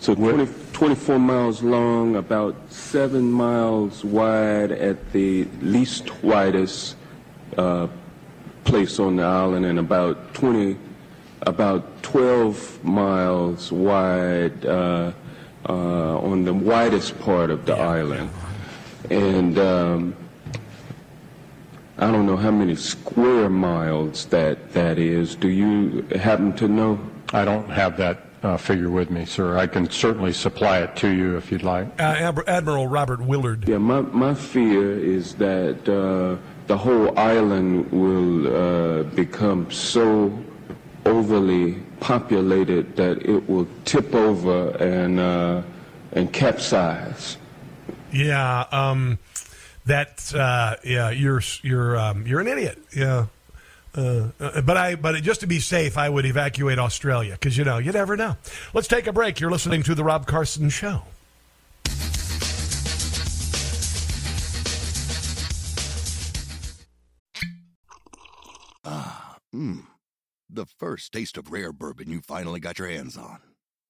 [0.00, 6.96] So 20, 24 miles long, about seven miles wide at the least widest
[7.56, 7.88] uh,
[8.64, 10.76] place on the island, and about 20,
[11.42, 15.12] about 12 miles wide uh,
[15.68, 18.30] uh, on the widest part of the island.
[19.10, 20.16] And um,
[21.98, 25.34] I don't know how many square miles that that is.
[25.34, 26.98] Do you happen to know?
[27.32, 29.56] I don't have that uh, figure with me, sir.
[29.56, 31.88] I can certainly supply it to you if you'd like.
[31.98, 33.68] Uh, Ab- Admiral Robert Willard.
[33.68, 36.36] Yeah, my, my fear is that uh,
[36.66, 40.38] the whole island will uh, become so
[41.04, 45.62] overly populated that it will tip over and uh,
[46.12, 47.36] and capsize.
[48.16, 49.18] Yeah, um,
[49.84, 52.78] that uh, yeah, you're you're um, you're an idiot.
[52.94, 53.26] Yeah.
[53.94, 57.64] Uh, uh, but I, but just to be safe, I would evacuate Australia because you
[57.64, 58.36] know you never know.
[58.74, 59.40] Let's take a break.
[59.40, 61.02] You're listening to the Rob Carson Show.
[68.84, 69.86] Ah, mmm.
[70.48, 73.40] The first taste of rare bourbon you finally got your hands on.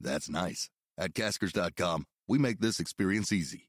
[0.01, 0.71] That's nice.
[0.99, 3.69] At Caskers.com, we make this experience easy.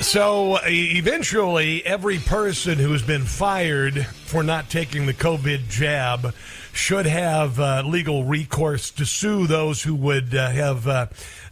[0.00, 6.34] So eventually, every person who's been fired for not taking the COVID jab
[6.72, 11.06] should have uh, legal recourse to sue those who would uh, have uh,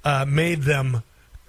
[0.05, 1.03] uh, made them.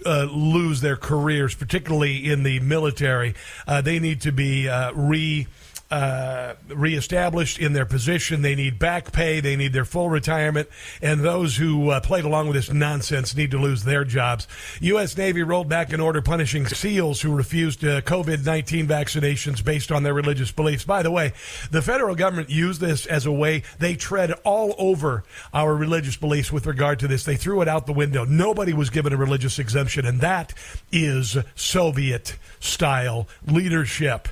[0.05, 3.33] Uh, lose their careers, particularly in the military.
[3.65, 5.47] Uh, they need to be re
[5.93, 8.41] uh, reestablished in their position.
[8.41, 9.39] They need back pay.
[9.41, 10.67] They need their full retirement.
[11.03, 14.47] And those who uh, played along with this nonsense need to lose their jobs.
[14.81, 15.15] U.S.
[15.15, 20.01] Navy rolled back an order punishing SEALs who refused uh, COVID 19 vaccinations based on
[20.01, 20.83] their religious beliefs.
[20.83, 21.33] By the way,
[21.69, 25.23] the federal government used this as a way they tread all over
[25.53, 27.23] our religious beliefs with regard to this.
[27.23, 28.25] They threw it out the window.
[28.25, 30.55] Nobody was given a religious exemption, and that
[30.91, 34.27] is Soviet style leadership.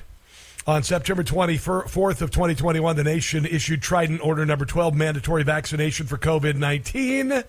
[0.64, 6.16] On September 24th of 2021, the nation issued Trident Order Number 12, mandatory vaccination for
[6.16, 7.42] COVID-19.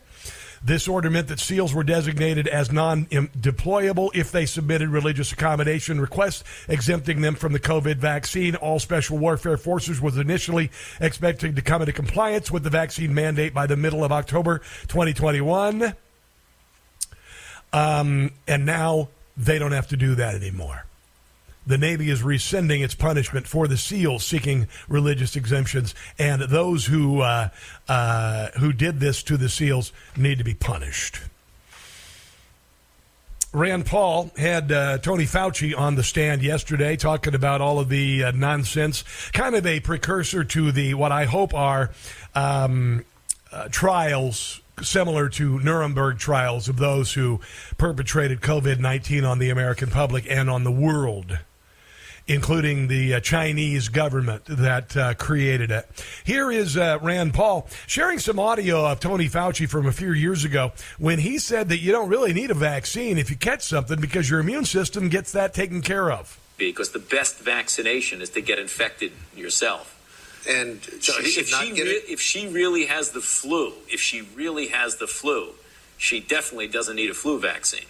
[0.63, 6.43] This order meant that SEALs were designated as non-deployable if they submitted religious accommodation requests,
[6.67, 8.55] exempting them from the COVID vaccine.
[8.55, 13.53] All special warfare forces was initially expected to come into compliance with the vaccine mandate
[13.53, 14.57] by the middle of October
[14.87, 15.93] 2021.
[17.73, 20.85] Um, and now they don't have to do that anymore
[21.65, 27.21] the Navy is rescinding its punishment for the SEALs seeking religious exemptions, and those who
[27.21, 27.49] uh,
[27.87, 31.21] uh, who did this to the SEALs need to be punished.
[33.53, 38.23] Rand Paul had uh, Tony Fauci on the stand yesterday talking about all of the
[38.23, 41.91] uh, nonsense, kind of a precursor to the what I hope are
[42.33, 43.05] um,
[43.51, 47.41] uh, trials similar to Nuremberg trials of those who
[47.77, 51.37] perpetrated COVID 19 on the American public and on the world
[52.27, 55.87] including the uh, Chinese government that uh, created it.
[56.23, 60.45] Here is uh, Rand Paul sharing some audio of Tony Fauci from a few years
[60.45, 63.99] ago when he said that you don't really need a vaccine if you catch something
[63.99, 66.39] because your immune system gets that taken care of.
[66.57, 69.89] Because the best vaccination is to get infected yourself.
[70.47, 73.99] And so She- if, not she get re- if she really has the flu, if
[73.99, 75.53] she really has the flu,
[75.97, 77.85] she definitely doesn't need a flu vaccine.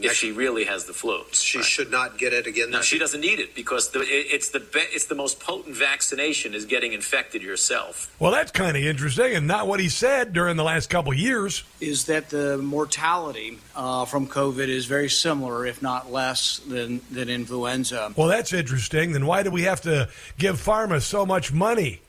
[0.00, 2.70] If she really has the flu, She should not get it again.
[2.70, 5.74] no, she doesn't need it because the, it, it's the be, it's the most potent
[5.74, 8.14] vaccination is getting infected yourself.
[8.18, 11.18] Well, that's kind of interesting, and not what he said during the last couple of
[11.18, 11.64] years.
[11.80, 17.28] is that the mortality uh, from COVID is very similar, if not less, than, than
[17.28, 18.12] influenza.
[18.16, 19.12] Well, that's interesting.
[19.12, 22.00] Then why do we have to give pharma so much money,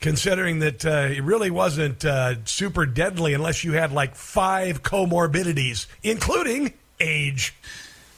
[0.00, 5.86] considering that uh, it really wasn't uh, super deadly unless you had like five comorbidities,
[6.02, 6.72] including
[7.04, 7.54] age?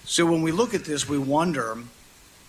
[0.04, 1.76] So when we look at this, we wonder,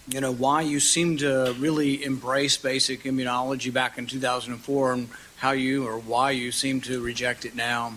[0.07, 5.51] you know, why you seem to really embrace basic immunology back in 2004 and how
[5.51, 7.93] you or why you seem to reject it now.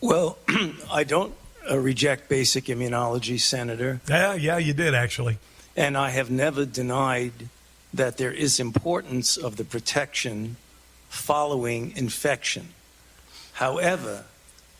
[0.00, 0.38] Well,
[0.90, 1.34] I don't
[1.70, 4.00] uh, reject basic immunology, Senator.
[4.08, 5.38] Yeah, yeah, you did actually.
[5.76, 7.32] And I have never denied
[7.94, 10.56] that there is importance of the protection
[11.08, 12.68] following infection.
[13.54, 14.24] However,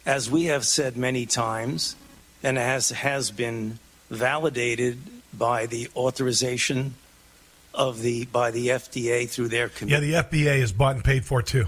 [0.06, 1.94] as we have said many times,
[2.43, 3.78] and as has been
[4.11, 4.99] validated
[5.32, 6.95] by the authorization
[7.74, 10.09] of the by the FDA through their committee.
[10.09, 11.66] Yeah, the FDA is bought and paid for too,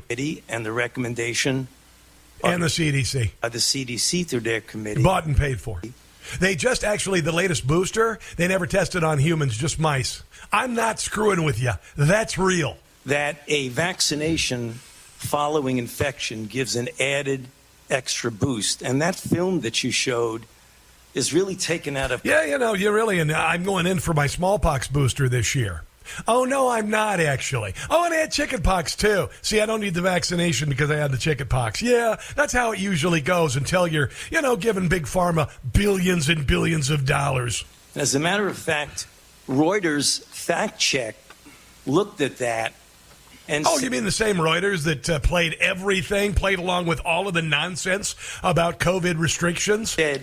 [0.48, 1.68] and the recommendation
[2.42, 5.02] and the CDC by the CDC through their committee.
[5.02, 5.80] bought and paid for.
[6.40, 8.18] They just actually the latest booster.
[8.36, 10.22] They never tested on humans, just mice.
[10.52, 11.72] I'm not screwing with you.
[11.96, 12.76] That's real.
[13.06, 17.46] that a vaccination following infection gives an added
[17.90, 18.82] extra boost.
[18.82, 20.46] And that film that you showed
[21.14, 23.18] is really taken out of Yeah, you know, you're really.
[23.18, 25.82] In, I'm going in for my smallpox booster this year.
[26.28, 27.74] Oh no, I'm not actually.
[27.88, 29.28] Oh, and I had chickenpox too.
[29.40, 31.80] See, I don't need the vaccination because I had the chickenpox.
[31.80, 36.46] Yeah, that's how it usually goes until you're, you know, giving big pharma billions and
[36.46, 37.64] billions of dollars.
[37.94, 39.06] As a matter of fact,
[39.48, 41.16] Reuters fact check
[41.86, 42.74] looked at that
[43.48, 47.28] and Oh, you mean the same Reuters that uh, played everything, played along with all
[47.28, 49.90] of the nonsense about COVID restrictions?
[49.90, 50.22] said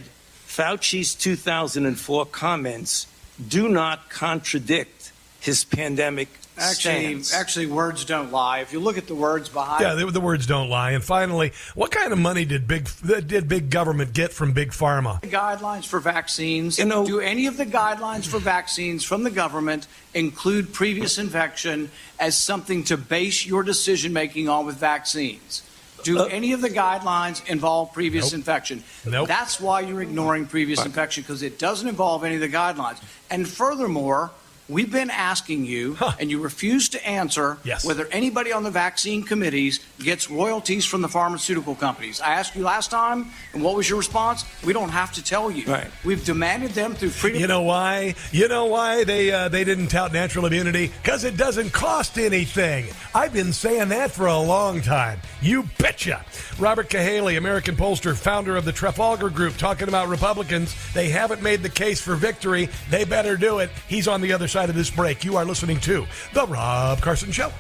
[0.52, 3.08] Fauci's 2004 comments
[3.48, 6.28] do not contradict his pandemic
[6.58, 7.34] Actually, stance.
[7.34, 8.60] actually, words don't lie.
[8.60, 10.92] If you look at the words behind Yeah, the, the words don't lie.
[10.92, 12.90] And finally, what kind of money did big
[13.26, 15.22] did big government get from big pharma?
[15.22, 20.74] the guidelines for vaccines, do any of the guidelines for vaccines from the government include
[20.74, 21.90] previous infection
[22.20, 25.64] as something to base your decision making on with vaccines?
[26.04, 28.40] Do uh, any of the guidelines involve previous Nope.
[28.40, 28.84] infection?
[29.06, 29.28] Nope.
[29.28, 33.02] That's why you're ignoring previous infection because it doesn't involve any of the guidelines.
[33.30, 34.32] And furthermore,
[34.72, 37.86] we've been asking you, and you refuse to answer Yes.
[37.86, 42.22] whether anybody on the vaccine committees gets royalties from the pharmaceutical companies.
[42.22, 44.46] I asked you last time, and what was your response?
[44.66, 45.66] We don't have to tell you.
[45.66, 45.88] Right.
[46.04, 47.42] We've demanded them through freedom.
[47.42, 48.16] You know why?
[48.32, 50.92] You know why they uh, they didn't tout natural immunity?
[51.04, 52.86] Because it doesn't cost anything.
[53.14, 55.20] I've been saying that for a long time.
[55.42, 56.24] You betcha.
[56.60, 60.76] Robert Cahaly, American pollster, founder of the Trafalgar Group, talking about Republicans.
[60.94, 62.70] They haven't made the case for victory.
[62.90, 63.70] They better do it.
[63.88, 65.24] He's on the other side of this break.
[65.24, 67.52] You are listening to the Rob Carson Show.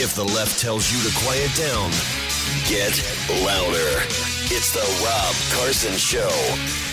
[0.00, 1.90] If the left tells you to quiet down,
[2.68, 2.94] get
[3.44, 3.98] louder.
[4.50, 6.30] It's the Rob Carson Show.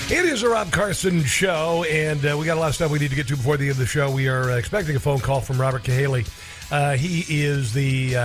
[0.08, 3.00] It is a Rob Carson show, and uh, we got a lot of stuff we
[3.00, 4.12] need to get to before the end of the show.
[4.12, 6.28] We are uh, expecting a phone call from Robert Cahaly.
[6.72, 8.16] Uh, he is the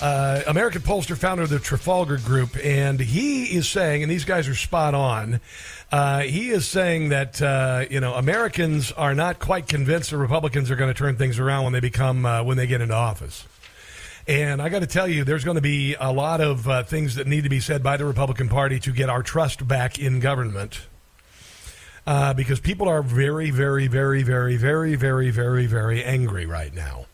[0.00, 4.48] uh, American pollster, founder of the Trafalgar Group, and he is saying, and these guys
[4.48, 5.40] are spot on.
[5.92, 10.70] Uh, he is saying that uh, you know Americans are not quite convinced the Republicans
[10.70, 13.46] are going to turn things around when they become uh, when they get into office.
[14.26, 17.16] And I got to tell you, there's going to be a lot of uh, things
[17.16, 20.18] that need to be said by the Republican Party to get our trust back in
[20.20, 20.80] government.
[22.06, 27.06] Uh, because people are very, very, very, very, very, very, very, very angry right now.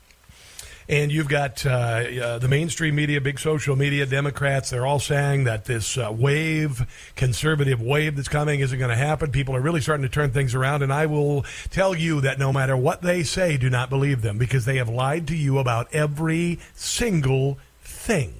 [0.91, 5.45] And you've got uh, uh, the mainstream media, big social media, Democrats, they're all saying
[5.45, 6.85] that this uh, wave,
[7.15, 9.31] conservative wave that's coming isn't going to happen.
[9.31, 10.83] People are really starting to turn things around.
[10.83, 14.37] And I will tell you that no matter what they say, do not believe them
[14.37, 18.35] because they have lied to you about every single thing.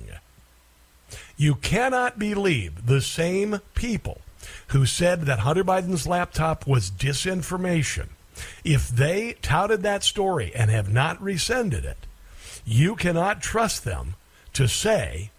[1.37, 4.23] You cannot believe the same people
[4.71, 8.09] who said that Hunter Biden's laptop was disinformation.
[8.65, 12.07] If they touted that story and have not rescinded it,
[12.65, 14.15] you cannot trust them
[14.53, 15.31] to say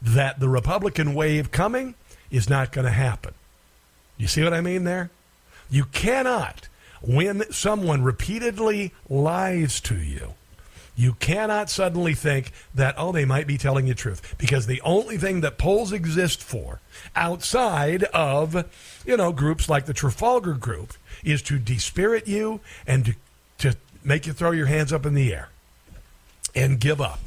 [0.00, 1.94] that the Republican wave coming
[2.30, 3.34] is not going to happen.
[4.16, 5.10] You see what I mean there?
[5.70, 6.68] You cannot,
[7.02, 10.34] when someone repeatedly lies to you,
[10.96, 14.34] you cannot suddenly think that, oh, they might be telling the truth.
[14.38, 16.80] Because the only thing that polls exist for
[17.14, 18.64] outside of,
[19.04, 23.14] you know, groups like the Trafalgar Group is to dispirit you and to,
[23.58, 25.50] to make you throw your hands up in the air.
[26.56, 27.20] And give up.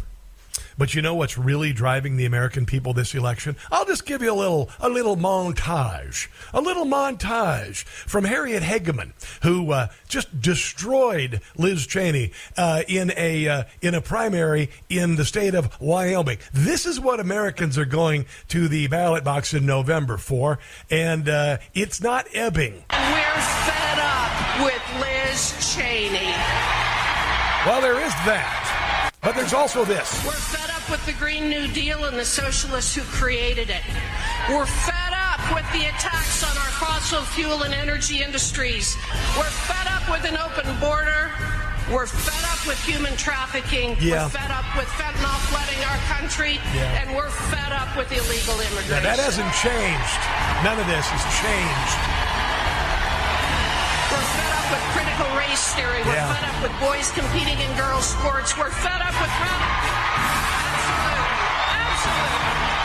[0.80, 3.58] But you know what's really driving the American people this election?
[3.70, 9.12] I'll just give you a little a little montage, a little montage from Harriet Hageman,
[9.44, 15.26] who uh, just destroyed Liz Cheney uh, in a uh, in a primary in the
[15.26, 16.38] state of Wyoming.
[16.54, 20.60] This is what Americans are going to the ballot box in November for,
[20.90, 22.86] and uh, it's not ebbing.
[22.90, 26.34] We're fed up with Liz Cheney.
[27.66, 28.59] Well, there is that,
[29.22, 30.24] but there's also this.
[30.26, 33.82] We're fed up with the Green New Deal and the socialists who created it.
[34.50, 38.96] We're fed up with the attacks on our fossil fuel and energy industries.
[39.38, 41.32] We're fed up with an open border.
[41.92, 43.98] We're fed up with human trafficking.
[44.00, 44.26] Yeah.
[44.26, 46.62] We're fed up with fentanyl flooding our country.
[46.78, 47.02] Yeah.
[47.02, 49.04] And we're fed up with illegal immigration.
[49.04, 50.22] Now, that hasn't changed.
[50.64, 51.98] None of this has changed.
[54.70, 56.02] We're fed up with critical race theory.
[56.06, 56.34] We're Yeah.
[56.34, 58.58] fed up with boys competing in girls' sports.
[58.58, 59.30] We're fed up with.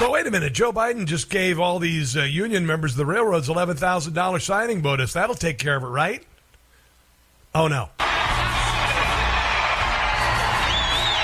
[0.00, 3.06] But wait a minute, Joe Biden just gave all these uh, union members of the
[3.06, 5.12] railroads eleven thousand dollars signing bonus.
[5.12, 6.22] That'll take care of it, right?
[7.54, 7.88] Oh no.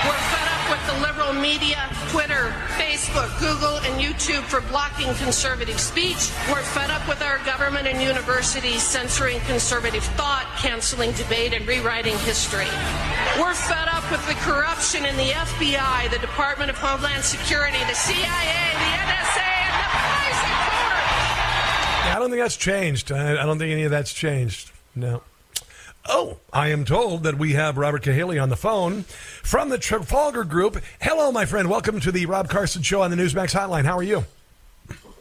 [0.05, 1.77] We're fed up with the liberal media,
[2.11, 6.29] Twitter, Facebook, Google, and YouTube for blocking conservative speech.
[6.51, 12.17] We're fed up with our government and universities censoring conservative thought, canceling debate, and rewriting
[12.19, 12.67] history.
[13.39, 17.95] We're fed up with the corruption in the FBI, the Department of Homeland Security, the
[17.95, 20.99] CIA, the NSA, and the FISA court.
[22.03, 23.13] Yeah, I don't think that's changed.
[23.13, 24.69] I, I don't think any of that's changed.
[24.95, 25.23] No.
[26.07, 29.03] Oh, I am told that we have Robert Cahaly on the phone
[29.43, 30.81] from the Trafalgar Group.
[30.99, 31.69] Hello, my friend.
[31.69, 33.85] Welcome to the Rob Carson Show on the Newsmax Hotline.
[33.85, 34.25] How are you?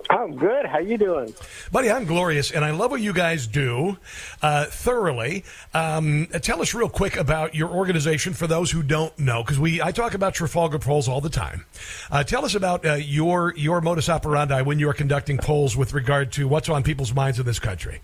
[0.08, 0.66] I'm good.
[0.66, 1.32] How you doing?
[1.70, 3.98] Buddy, I'm glorious, and I love what you guys do
[4.42, 5.44] uh, thoroughly.
[5.72, 9.80] Um, tell us real quick about your organization for those who don't know, because we
[9.80, 11.64] I talk about Trafalgar polls all the time.
[12.10, 15.92] Uh, tell us about uh, your your modus operandi when you are conducting polls with
[15.92, 18.00] regard to what's on people's minds in this country.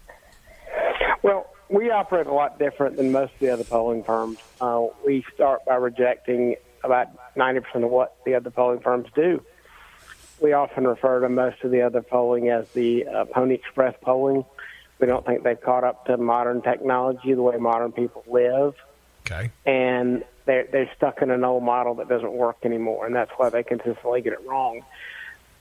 [1.23, 4.39] Well, we operate a lot different than most of the other polling firms.
[4.61, 9.43] Uh, we start by rejecting about 90% of what the other polling firms do.
[10.41, 14.45] We often refer to most of the other polling as the uh, Pony Express polling.
[15.01, 18.75] We don't think they've caught up to modern technology, the way modern people live.
[19.27, 19.51] Okay.
[19.65, 23.51] And they're, they're stuck in an old model that doesn't work anymore, and that's why
[23.51, 24.83] they consistently get it wrong.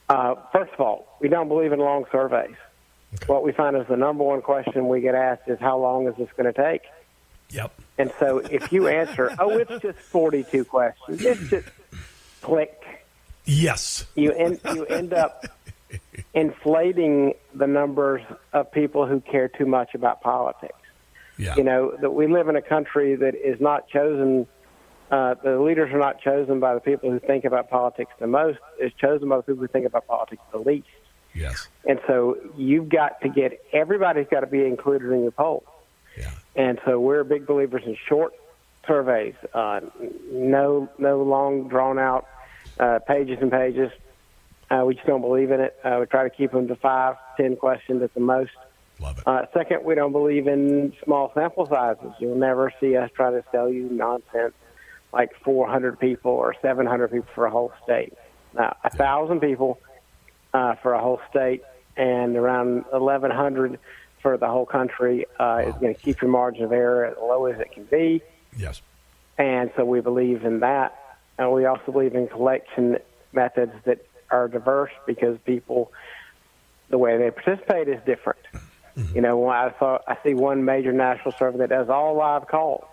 [0.08, 2.54] Uh, first of all, we don't believe in long surveys.
[3.26, 6.14] What we find is the number one question we get asked is, how long is
[6.16, 6.82] this going to take?
[7.50, 7.72] Yep.
[7.98, 11.68] And so if you answer, oh, it's just 42 questions, it's just
[12.42, 12.82] click,
[13.44, 14.04] Yes.
[14.16, 15.46] you end, you end up
[16.34, 20.74] inflating the numbers of people who care too much about politics.
[21.38, 21.54] Yeah.
[21.56, 24.46] You know, that we live in a country that is not chosen,
[25.10, 28.58] uh, the leaders are not chosen by the people who think about politics the most,
[28.78, 30.88] it's chosen by the people who think about politics the least.
[31.36, 31.68] Yes.
[31.88, 35.64] And so you've got to get everybody's got to be included in your poll.
[36.16, 36.30] Yeah.
[36.54, 38.34] And so we're big believers in short
[38.86, 39.80] surveys, uh,
[40.30, 42.26] no no long drawn out
[42.78, 43.90] uh, pages and pages.
[44.70, 45.76] Uh, we just don't believe in it.
[45.84, 48.52] Uh, we try to keep them to five, ten questions at the most.
[48.98, 49.26] Love it.
[49.26, 52.12] Uh, second, we don't believe in small sample sizes.
[52.18, 54.54] You'll never see us try to sell you nonsense
[55.12, 58.12] like 400 people or 700 people for a whole state.
[58.54, 59.78] Now, a thousand people
[60.52, 61.62] uh, for a whole state
[61.96, 63.78] and around 1,100
[64.20, 67.46] for the whole country uh, is going to keep your margin of error as low
[67.46, 68.22] as it can be.
[68.56, 68.82] Yes.
[69.38, 71.18] And so we believe in that.
[71.38, 72.98] And we also believe in collection
[73.32, 75.92] methods that are diverse because people,
[76.88, 78.40] the way they participate is different.
[79.14, 82.48] You know, when I saw, I see one major national survey that does all live
[82.48, 82.84] calls.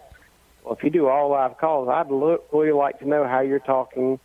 [0.64, 3.60] Well, if you do all live calls, I'd look, really like to know how you're
[3.60, 4.20] talking.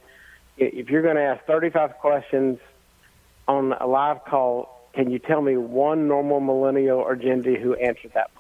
[0.57, 2.59] If you're going to ask 35 questions
[3.49, 7.75] on a live call, can you tell me one normal millennial or Gen Z who
[7.75, 8.31] answered that?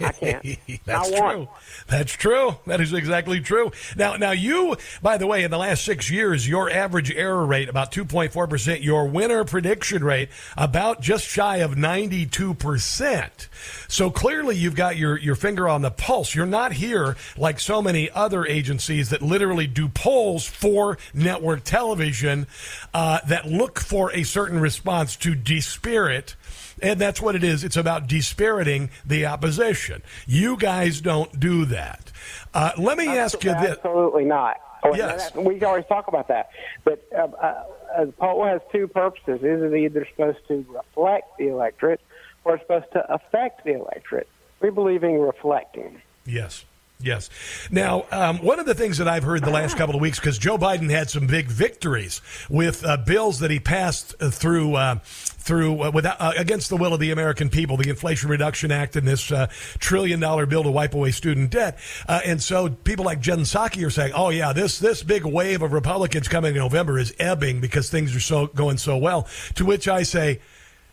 [0.00, 0.58] I can't.
[0.84, 1.34] That's one.
[1.34, 1.48] true.
[1.88, 2.56] That's true.
[2.66, 3.72] That is exactly true.
[3.96, 7.68] Now, now you, by the way, in the last six years, your average error rate
[7.68, 8.82] about two point four percent.
[8.82, 13.48] Your winner prediction rate about just shy of ninety two percent.
[13.88, 16.34] So clearly, you've got your your finger on the pulse.
[16.34, 22.46] You're not here like so many other agencies that literally do polls for network television
[22.92, 26.36] uh, that look for a certain response to dispirit.
[26.82, 27.64] And that's what it is.
[27.64, 30.02] It's about dispiriting the opposition.
[30.26, 32.10] You guys don't do that.
[32.52, 33.78] Uh, let me ask you this.
[33.78, 34.60] Absolutely not.
[34.82, 35.34] Oh, Yes.
[35.34, 36.50] We always talk about that.
[36.84, 37.64] But uh, uh,
[37.96, 39.42] a poll has two purposes.
[39.42, 42.00] Is it either supposed to reflect the electorate
[42.44, 44.28] or it's supposed to affect the electorate?
[44.60, 46.02] We believe in reflecting.
[46.26, 46.64] Yes.
[47.00, 47.28] Yes.
[47.70, 50.38] Now, um, one of the things that I've heard the last couple of weeks, because
[50.38, 55.00] Joe Biden had some big victories with uh, bills that he passed uh, through uh,
[55.04, 58.96] through uh, without, uh, against the will of the American people, the Inflation Reduction Act
[58.96, 59.48] and this uh,
[59.78, 61.78] trillion dollar bill to wipe away student debt.
[62.08, 65.72] And so people like Jen Psaki are saying, "Oh yeah, this this big wave of
[65.72, 69.88] Republicans coming in November is ebbing because things are so going so well." To which
[69.88, 70.40] I say.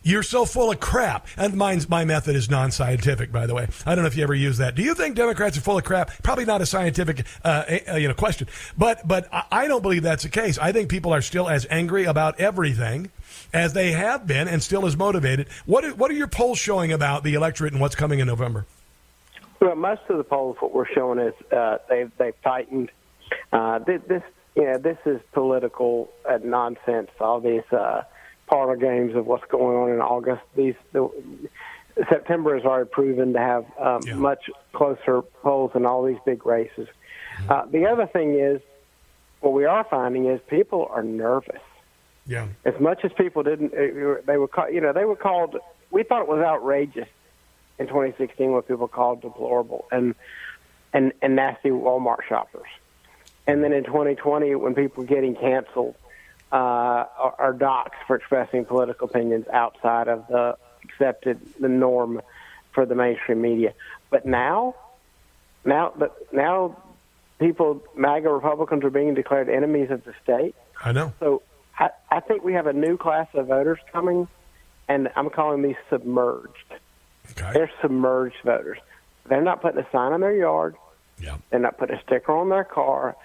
[0.02, 1.26] You're so full of crap.
[1.36, 3.68] And mine's, my method is non scientific, by the way.
[3.86, 4.74] I don't know if you ever use that.
[4.74, 6.10] Do you think Democrats are full of crap?
[6.22, 8.48] Probably not a scientific uh, uh, you know, question.
[8.76, 10.58] But, but I- don't believe that's the case.
[10.58, 13.10] I think people are still as angry about everything
[13.54, 15.48] as they have been and still as motivated.
[15.66, 18.66] What are, what are your polls showing about the electorate and what's coming in November?
[19.60, 22.90] Well, most of the polls, what we're showing is uh, they've they've tightened.
[23.52, 24.22] Uh, this, this,
[24.56, 27.10] you know, this is political uh, nonsense.
[27.20, 28.02] All these uh,
[28.52, 30.42] parlor games of what's going on in August.
[30.54, 31.08] These the,
[32.10, 36.86] September has already proven to have um, much closer polls in all these big races.
[37.48, 38.60] Uh, the other thing is,
[39.40, 41.62] what we are finding is people are nervous.
[42.26, 42.48] Yeah.
[42.66, 45.56] As much as people didn't, they were called, you know, they were called.
[45.90, 47.08] We thought it was outrageous
[47.78, 50.14] in 2016 when people called deplorable and
[50.92, 52.68] and and nasty Walmart shoppers,
[53.46, 55.96] and then in 2020 when people were getting canceled
[56.52, 62.20] uh, are, are doxxed for expressing political opinions outside of the accepted the norm
[62.72, 63.72] for the mainstream media.
[64.10, 64.74] But now,
[65.64, 66.76] now that now
[67.38, 70.54] people MAGA Republicans are being declared enemies of the state.
[70.84, 71.12] I know.
[71.20, 71.42] So
[71.78, 74.28] I, I think we have a new class of voters coming,
[74.88, 76.74] and I'm calling these submerged.
[77.36, 78.78] They're submerged voters.
[79.28, 80.76] They're not putting a sign on their yard.
[81.18, 81.36] Yeah.
[81.50, 83.16] They're not putting a sticker on their car.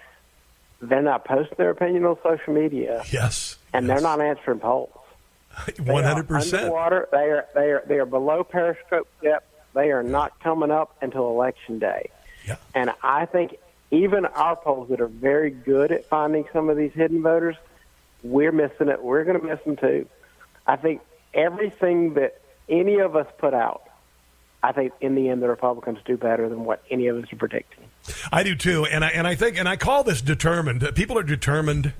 [0.80, 3.02] They're not posting their opinion on social media.
[3.10, 3.56] Yes.
[3.72, 4.92] And they're not answering polls.
[5.80, 6.64] One hundred percent.
[6.64, 7.08] Underwater.
[7.10, 9.46] They are they are they are below periscope depth.
[9.74, 12.10] They are not coming up until election day.
[12.46, 12.56] Yeah.
[12.74, 13.56] And I think
[13.90, 17.56] even our polls that are very good at finding some of these hidden voters,
[18.22, 19.02] we're missing it.
[19.02, 20.06] We're going to miss them too.
[20.66, 21.00] I think
[21.34, 23.82] everything that any of us put out,
[24.62, 27.36] I think in the end the Republicans do better than what any of us are
[27.36, 27.84] predicting.
[28.32, 30.88] I do too, and I and I think and I call this determined.
[30.94, 31.92] People are determined.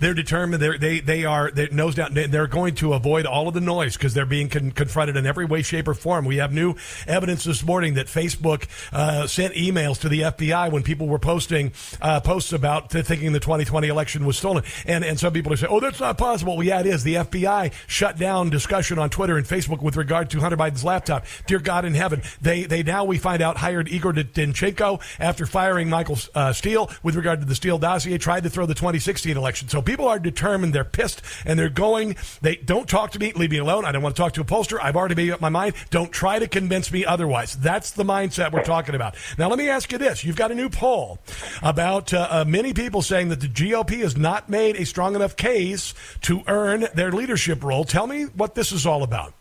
[0.00, 0.62] They're determined.
[0.62, 2.14] They're, they they are they're nose down.
[2.14, 5.26] They- They're going to avoid all of the noise because they're being con- confronted in
[5.26, 6.24] every way, shape, or form.
[6.24, 6.74] We have new
[7.06, 11.72] evidence this morning that Facebook uh, sent emails to the FBI when people were posting
[12.00, 15.56] uh, posts about th- thinking the 2020 election was stolen, and and some people are
[15.56, 17.02] saying, "Oh, that's not possible." Well, yeah, it is.
[17.04, 21.26] The FBI shut down discussion on Twitter and Facebook with regard to Hunter Biden's laptop.
[21.46, 25.88] Dear God in heaven, they they now we find out hired Igor Danchenko after firing
[25.88, 29.68] Michael uh, Steele with regard to the Steele dossier, tried to throw the 2016 election.
[29.68, 30.72] So people are determined.
[30.72, 32.16] They're pissed and they're going.
[32.40, 33.32] They don't talk to me.
[33.32, 33.84] Leave me alone.
[33.84, 34.78] I don't want to talk to a pollster.
[34.80, 35.74] I've already made up my mind.
[35.90, 37.56] Don't try to convince me otherwise.
[37.56, 39.16] That's the mindset we're talking about.
[39.36, 41.18] Now, let me ask you this: You've got a new poll
[41.62, 45.36] about uh, uh, many people saying that the GOP has not made a strong enough
[45.36, 47.84] case to earn their leadership role.
[47.84, 49.34] Tell me what this is all about.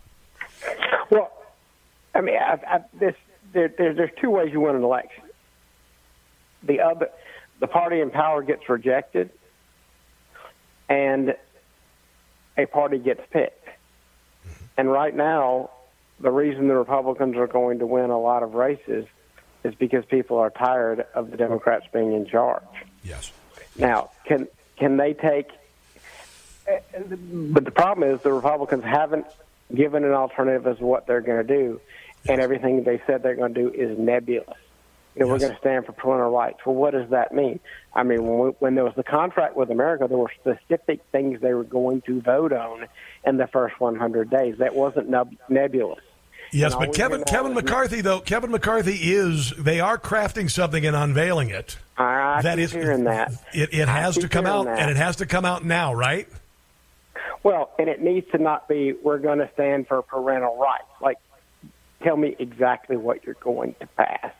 [1.09, 1.31] Well,
[2.13, 3.15] I mean, I, I, this
[3.53, 5.23] there, there, there's two ways you win an election.
[6.63, 7.09] The other,
[7.59, 9.29] the party in power gets rejected,
[10.89, 11.35] and
[12.57, 13.67] a party gets picked.
[14.77, 15.71] And right now,
[16.19, 19.05] the reason the Republicans are going to win a lot of races
[19.63, 22.63] is because people are tired of the Democrats being in charge.
[23.03, 23.31] Yes.
[23.77, 24.47] Now, can
[24.77, 25.49] can they take?
[26.65, 29.25] But the problem is the Republicans haven't
[29.73, 31.81] given an alternative as to what they're going to do,
[32.27, 34.57] and everything they said they're going to do is nebulous.
[35.17, 36.59] You know, we're going to stand for parental rights.
[36.65, 37.59] Well, what does that mean?
[37.93, 41.41] I mean, when, we, when there was the contract with America, there were specific things
[41.41, 42.87] they were going to vote on
[43.25, 44.57] in the first 100 days.
[44.59, 46.03] That wasn't neb- nebulous.
[46.51, 51.49] Yes, but Kevin Kevin McCarthy though Kevin McCarthy is they are crafting something and unveiling
[51.49, 51.77] it.
[51.97, 53.33] I That is hearing that.
[53.53, 54.79] It, it has to come out that.
[54.79, 56.27] and it has to come out now, right?
[57.43, 60.87] Well, and it needs to not be we're going to stand for parental rights.
[61.01, 61.17] Like,
[62.01, 64.31] tell me exactly what you're going to pass.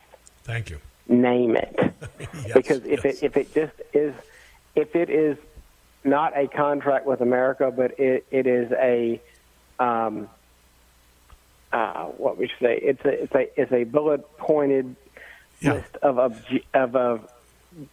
[0.48, 0.78] Thank you.
[1.08, 1.76] Name it,
[2.54, 4.14] because if it if it just is,
[4.74, 5.36] if it is
[6.04, 9.20] not a contract with America, but it, it is a,
[9.78, 10.26] um,
[11.70, 14.96] uh, what we should say, it's a it's a it's a bullet pointed
[15.62, 16.42] list of of
[16.72, 17.32] of, of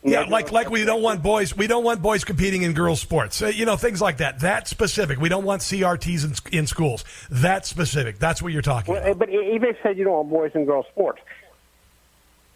[0.02, 3.42] Yeah, like like we don't want boys we don't want boys competing in girls sports.
[3.42, 4.40] Uh, you know, things like that.
[4.40, 5.20] That specific.
[5.20, 7.04] We don't want CRTs in in schools.
[7.30, 8.18] That specific.
[8.18, 9.20] That's what you're talking about.
[9.20, 11.20] But even if you said you don't want boys and girls sports,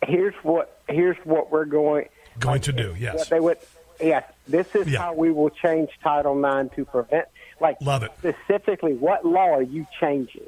[0.05, 2.07] here's what here's what we're going
[2.39, 2.95] Going to do.
[2.97, 3.27] Yes.
[3.29, 3.57] they would.
[4.01, 7.27] Yes, this is how we will change Title IX to prevent.
[7.59, 8.11] Like Love it.
[8.17, 10.47] specifically, what law are you changing?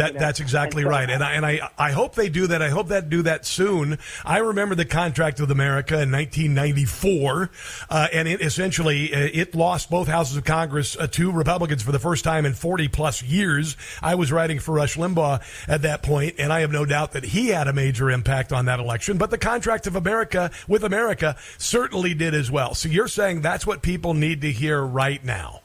[0.00, 2.62] That that's exactly right, and I and I I hope they do that.
[2.62, 3.98] I hope that do that soon.
[4.24, 7.50] I remember the contract with America in 1994,
[7.90, 11.92] uh, and it essentially uh, it lost both houses of Congress uh, to Republicans for
[11.92, 13.76] the first time in 40 plus years.
[14.00, 17.24] I was writing for Rush Limbaugh at that point, and I have no doubt that
[17.24, 19.18] he had a major impact on that election.
[19.18, 22.74] But the contract of America with America certainly did as well.
[22.74, 25.60] So you're saying that's what people need to hear right now.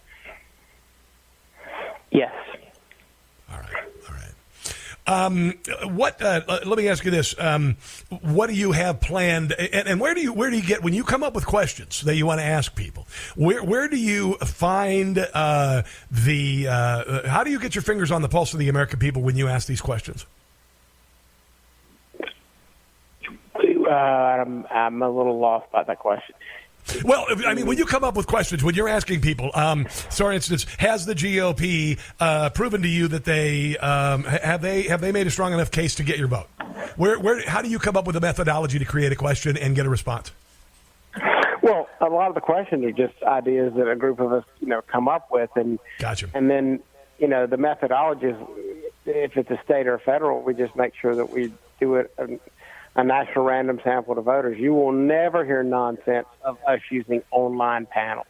[2.11, 2.44] Yes.
[5.07, 5.53] Um,
[5.83, 6.19] what?
[6.21, 7.77] Uh, let me ask you this: um,
[8.21, 10.93] What do you have planned, and, and, where do you where do you get when
[10.93, 13.07] you come up with questions that you want to ask people?
[13.35, 16.67] Where where do you find uh, the?
[16.67, 19.35] Uh, how do you get your fingers on the pulse of the American people when
[19.35, 20.25] you ask these questions?
[23.87, 26.35] Uh, I'm I'm a little lost by that question.
[27.03, 30.31] Well, I mean, when you come up with questions, when you're asking people, um, for
[30.31, 35.11] instance, has the GOP uh, proven to you that they um, have they have they
[35.11, 36.47] made a strong enough case to get your vote?
[36.95, 39.75] Where, where, how do you come up with a methodology to create a question and
[39.75, 40.31] get a response?
[41.61, 44.67] Well, a lot of the questions are just ideas that a group of us, you
[44.67, 46.29] know, come up with, and gotcha.
[46.33, 46.79] And then,
[47.17, 48.35] you know, the methodology is,
[49.05, 52.13] if it's a state or a federal, we just make sure that we do it
[52.95, 54.57] a national random sample to voters.
[54.57, 58.27] You will never hear nonsense of us using online panels.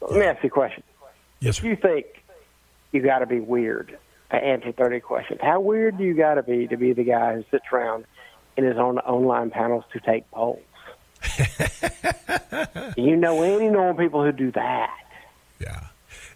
[0.00, 0.82] Let me ask you a question.
[1.40, 1.60] Yes, Sir.
[1.60, 2.06] if you think
[2.92, 3.98] you got to be weird
[4.30, 7.34] to answer 30 questions, how weird do you got to be to be the guy
[7.34, 8.04] who sits around
[8.56, 10.60] in his own online panels to take polls?
[12.96, 14.96] you know any normal people who do that?
[15.60, 15.86] Yeah.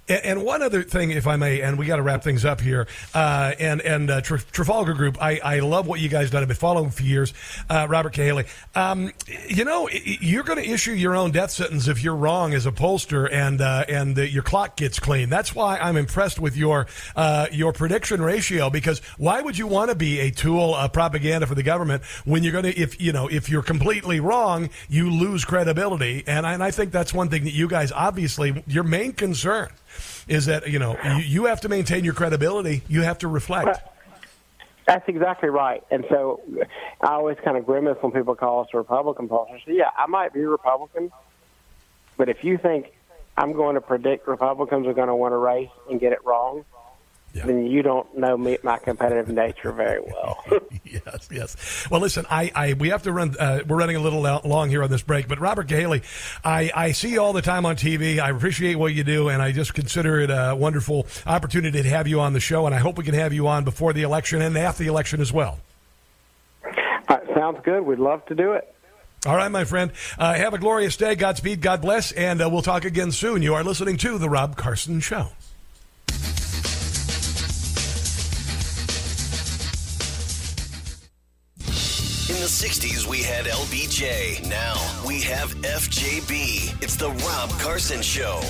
[0.09, 2.89] And, one other thing, if I may, and we got to wrap things up here.
[3.15, 6.43] Uh, and and uh, Trafalgar Group, I, I love what you guys done.
[6.43, 7.33] I've been following for years.
[7.71, 9.13] Uh, Robert Cahaly, um,
[9.47, 12.73] you know, you're going to issue your own death sentence if you're wrong as a
[12.73, 15.31] pollster, and uh, and your clock gets clean.
[15.31, 18.71] That's why I'm impressed with your uh, your prediction ratio.
[18.71, 22.43] Because why would you want to be a tool of propaganda for the government when
[22.43, 26.25] you're going to, if you know, if you're completely wrong, you lose credibility.
[26.27, 29.69] And I, and I think that's one thing that you guys obviously your main concern
[30.29, 32.83] is that you know you, you have to maintain your credibility.
[32.89, 33.81] You have to reflect.
[34.87, 35.83] That's exactly right.
[35.91, 36.43] And so
[37.01, 39.65] I always kind of grimace when people call us a Republican pollster.
[39.65, 41.13] So yeah, I might be a Republican,
[42.17, 42.93] but if you think
[43.37, 46.65] I'm going to predict Republicans are going to win a race and get it wrong,
[47.35, 47.47] yeah.
[47.47, 50.45] then you don't know me, my competitive nature very well.
[50.85, 51.87] yes, yes.
[51.91, 53.35] Well, listen, I, I we have to run.
[53.39, 56.03] Uh, we're running a little long here on this break, but Robert Cahaly,
[56.45, 58.19] I, I see you all the time on TV.
[58.19, 62.07] I appreciate what you do, and I just consider it a wonderful opportunity to have
[62.07, 62.67] you on the show.
[62.67, 65.21] And I hope we can have you on before the election and after the election
[65.21, 65.59] as well.
[67.09, 67.83] Uh, sounds good.
[67.83, 68.75] We'd love to do it.
[69.25, 69.93] All right, my friend.
[70.19, 71.15] Uh, have a glorious day.
[71.15, 71.61] Godspeed.
[71.61, 72.11] God bless.
[72.13, 73.41] And uh, we'll talk again soon.
[73.43, 75.29] You are listening to The Rob Carson Show.
[82.63, 84.49] 60s, we had LBJ.
[84.49, 86.81] Now we have FJB.
[86.81, 88.41] It's the Rob Carson Show.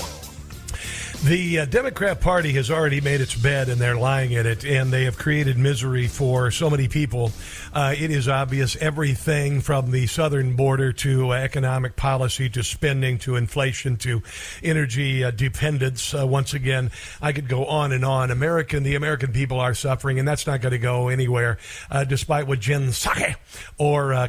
[1.24, 4.92] The uh, Democrat Party has already made its bed and they're lying in it, and
[4.92, 7.30] they have created misery for so many people.
[7.72, 13.36] Uh, it is obvious everything from the southern border to economic policy to spending to
[13.36, 14.20] inflation to
[14.64, 16.12] energy uh, dependence.
[16.12, 16.90] Uh, once again,
[17.20, 18.32] I could go on and on.
[18.32, 21.56] American, the American people are suffering, and that's not going to go anywhere,
[21.88, 23.36] uh, despite what Jen Psaki
[23.78, 24.26] or uh,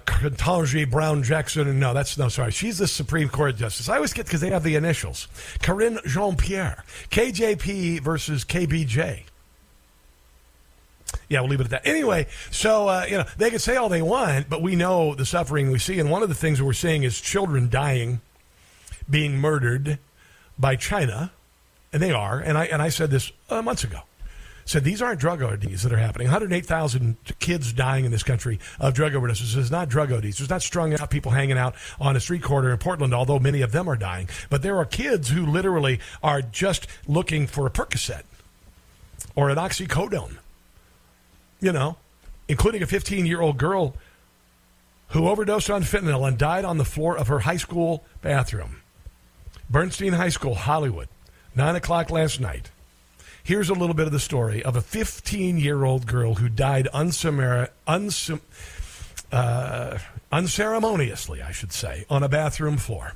[0.91, 1.80] Brown Jackson.
[1.80, 2.52] No, that's no, sorry.
[2.52, 3.90] She's the Supreme Court justice.
[3.90, 5.28] I always get because they have the initials.
[5.60, 6.82] Karine Jean Pierre.
[7.10, 9.23] KJP versus KBJ.
[11.30, 11.88] Yeah, we'll leave it at that.
[11.88, 15.26] Anyway, so uh, you know they can say all they want, but we know the
[15.26, 18.22] suffering we see, and one of the things we're seeing is children dying,
[19.10, 19.99] being murdered
[20.57, 21.31] by China,
[21.91, 22.39] and they are.
[22.39, 24.01] And I and I said this uh, months ago.
[24.65, 26.27] Said these aren't drug ODs that are happening.
[26.27, 29.57] 108,000 kids dying in this country of drug overdoses.
[29.57, 30.38] Is not drug ODs.
[30.38, 33.61] There's not strung out people hanging out on a street corner in Portland, although many
[33.61, 34.30] of them are dying.
[34.49, 38.23] But there are kids who literally are just looking for a Percocet
[39.35, 40.38] or an oxycodone.
[41.60, 41.98] You know,
[42.48, 43.95] including a 15 year old girl
[45.10, 48.81] who overdosed on fentanyl and died on the floor of her high school bathroom.
[49.69, 51.07] Bernstein High School, Hollywood,
[51.56, 52.69] 9 o'clock last night.
[53.45, 56.88] Here's a little bit of the story of a 15 year old girl who died
[56.94, 58.40] unsum-
[59.34, 59.98] uh,
[60.32, 63.15] unceremoniously, I should say, on a bathroom floor.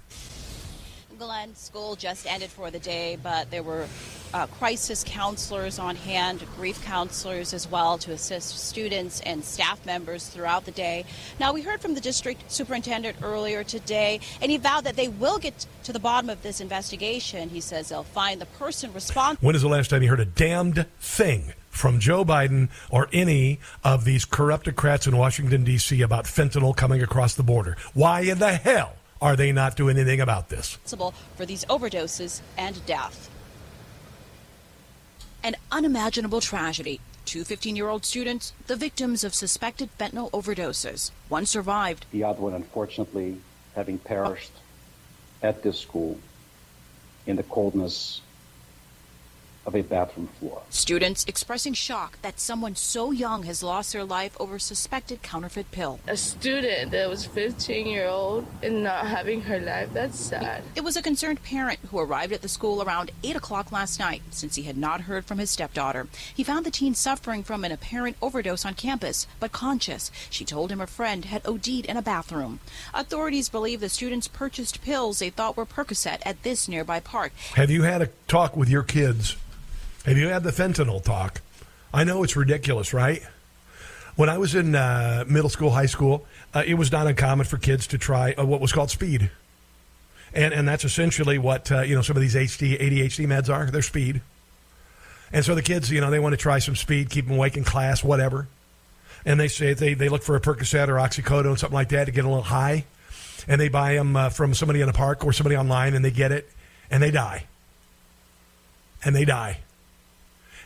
[1.18, 3.88] Glenn, school just ended for the day, but there were
[4.34, 10.28] uh, crisis counselors on hand, grief counselors as well to assist students and staff members
[10.28, 11.06] throughout the day.
[11.40, 15.40] Now, we heard from the district superintendent earlier today, and he vowed that they will
[15.40, 17.50] get to the bottom of this investigation.
[17.50, 19.46] He says they'll find the person responsible.
[19.46, 23.60] When is the last time you heard a damned thing from Joe Biden or any
[23.84, 26.02] of these corruptocrats in Washington, D.C.
[26.02, 27.78] about fentanyl coming across the border.
[27.94, 30.78] Why in the hell are they not doing anything about this?
[30.84, 33.30] responsible for these overdoses and death.
[35.44, 37.00] An unimaginable tragedy.
[37.26, 41.12] Two 15 year old students, the victims of suspected fentanyl overdoses.
[41.30, 42.06] One survived.
[42.12, 43.42] The other one, unfortunately,
[43.76, 44.52] having perished
[45.44, 46.18] at this school
[47.26, 48.22] in the coldness
[49.68, 50.62] of a bathroom floor.
[50.70, 56.00] Students expressing shock that someone so young has lost their life over suspected counterfeit pill.
[56.08, 60.64] A student that was 15 year old and not having her life, that's sad.
[60.76, 64.22] It was a concerned parent who arrived at the school around 8 o'clock last night
[64.32, 66.08] since he had not heard from his stepdaughter.
[66.34, 70.10] He found the teen suffering from an apparent overdose on campus, but conscious.
[70.30, 72.62] She told him a friend had OD'd in a bathroom.
[72.94, 77.34] Authorities believe the students purchased pills they thought were Percocet at this nearby park.
[77.56, 79.36] Have you had a talk with your kids?
[80.08, 81.42] Have you had the fentanyl talk?
[81.94, 83.22] I know it's ridiculous, right?
[84.16, 87.58] When I was in uh, middle school, high school, uh, it was not uncommon for
[87.58, 89.30] kids to try uh, what was called speed,
[90.34, 93.70] and and that's essentially what uh, you know some of these HD ADHD meds are.
[93.70, 94.22] They're speed,
[95.34, 97.58] and so the kids, you know, they want to try some speed, keep them awake
[97.58, 98.48] in class, whatever.
[99.26, 102.12] And they say they they look for a Percocet or oxycodone, something like that, to
[102.12, 102.86] get a little high,
[103.46, 106.12] and they buy them uh, from somebody in a park or somebody online, and they
[106.12, 106.50] get it,
[106.90, 107.44] and they die,
[109.04, 109.60] and they die.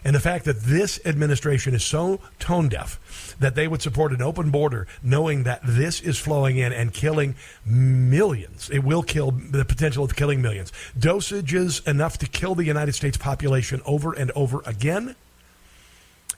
[0.04, 4.22] And the fact that this administration is so tone deaf that they would support an
[4.22, 8.70] open border, knowing that this is flowing in and killing millions.
[8.72, 10.72] It will kill the potential of killing millions.
[10.98, 15.16] Dosages enough to kill the United States population over and over again.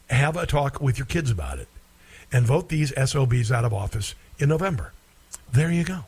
[0.10, 1.70] Have a talk with your kids about it
[2.32, 4.92] and vote these SOBs out of office in November.
[5.52, 6.06] There you go.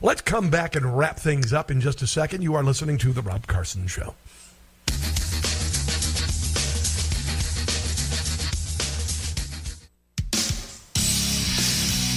[0.00, 2.42] Let's come back and wrap things up in just a second.
[2.42, 4.14] You are listening to The Rob Carson Show.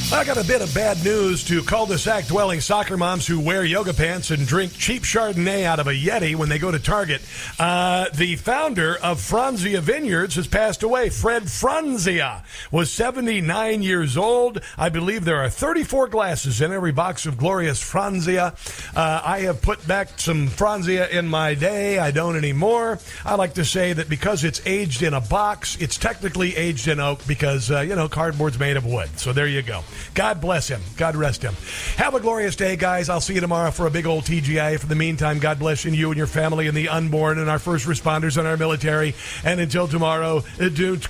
[0.09, 3.93] I got a bit of bad news to cul-de-sac dwelling soccer moms who wear yoga
[3.93, 7.21] pants and drink cheap Chardonnay out of a Yeti when they go to Target.
[7.59, 11.09] Uh, the founder of Franzia Vineyards has passed away.
[11.09, 14.61] Fred Franzia was 79 years old.
[14.77, 18.55] I believe there are 34 glasses in every box of glorious Franzia.
[18.95, 21.99] Uh, I have put back some Franzia in my day.
[21.99, 22.99] I don't anymore.
[23.25, 27.01] I like to say that because it's aged in a box, it's technically aged in
[27.01, 29.09] oak because, uh, you know, cardboard's made of wood.
[29.19, 29.83] So there you go.
[30.13, 30.81] God bless him.
[30.97, 31.53] God rest him.
[31.97, 33.09] Have a glorious day, guys.
[33.09, 34.79] I'll see you tomorrow for a big old TGI.
[34.79, 37.49] For the meantime, God bless you and you and your family and the unborn and
[37.49, 39.15] our first responders and our military.
[39.43, 41.07] And until tomorrow, uh, don't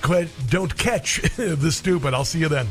[0.50, 2.14] don't catch the stupid.
[2.14, 2.68] I'll see you then.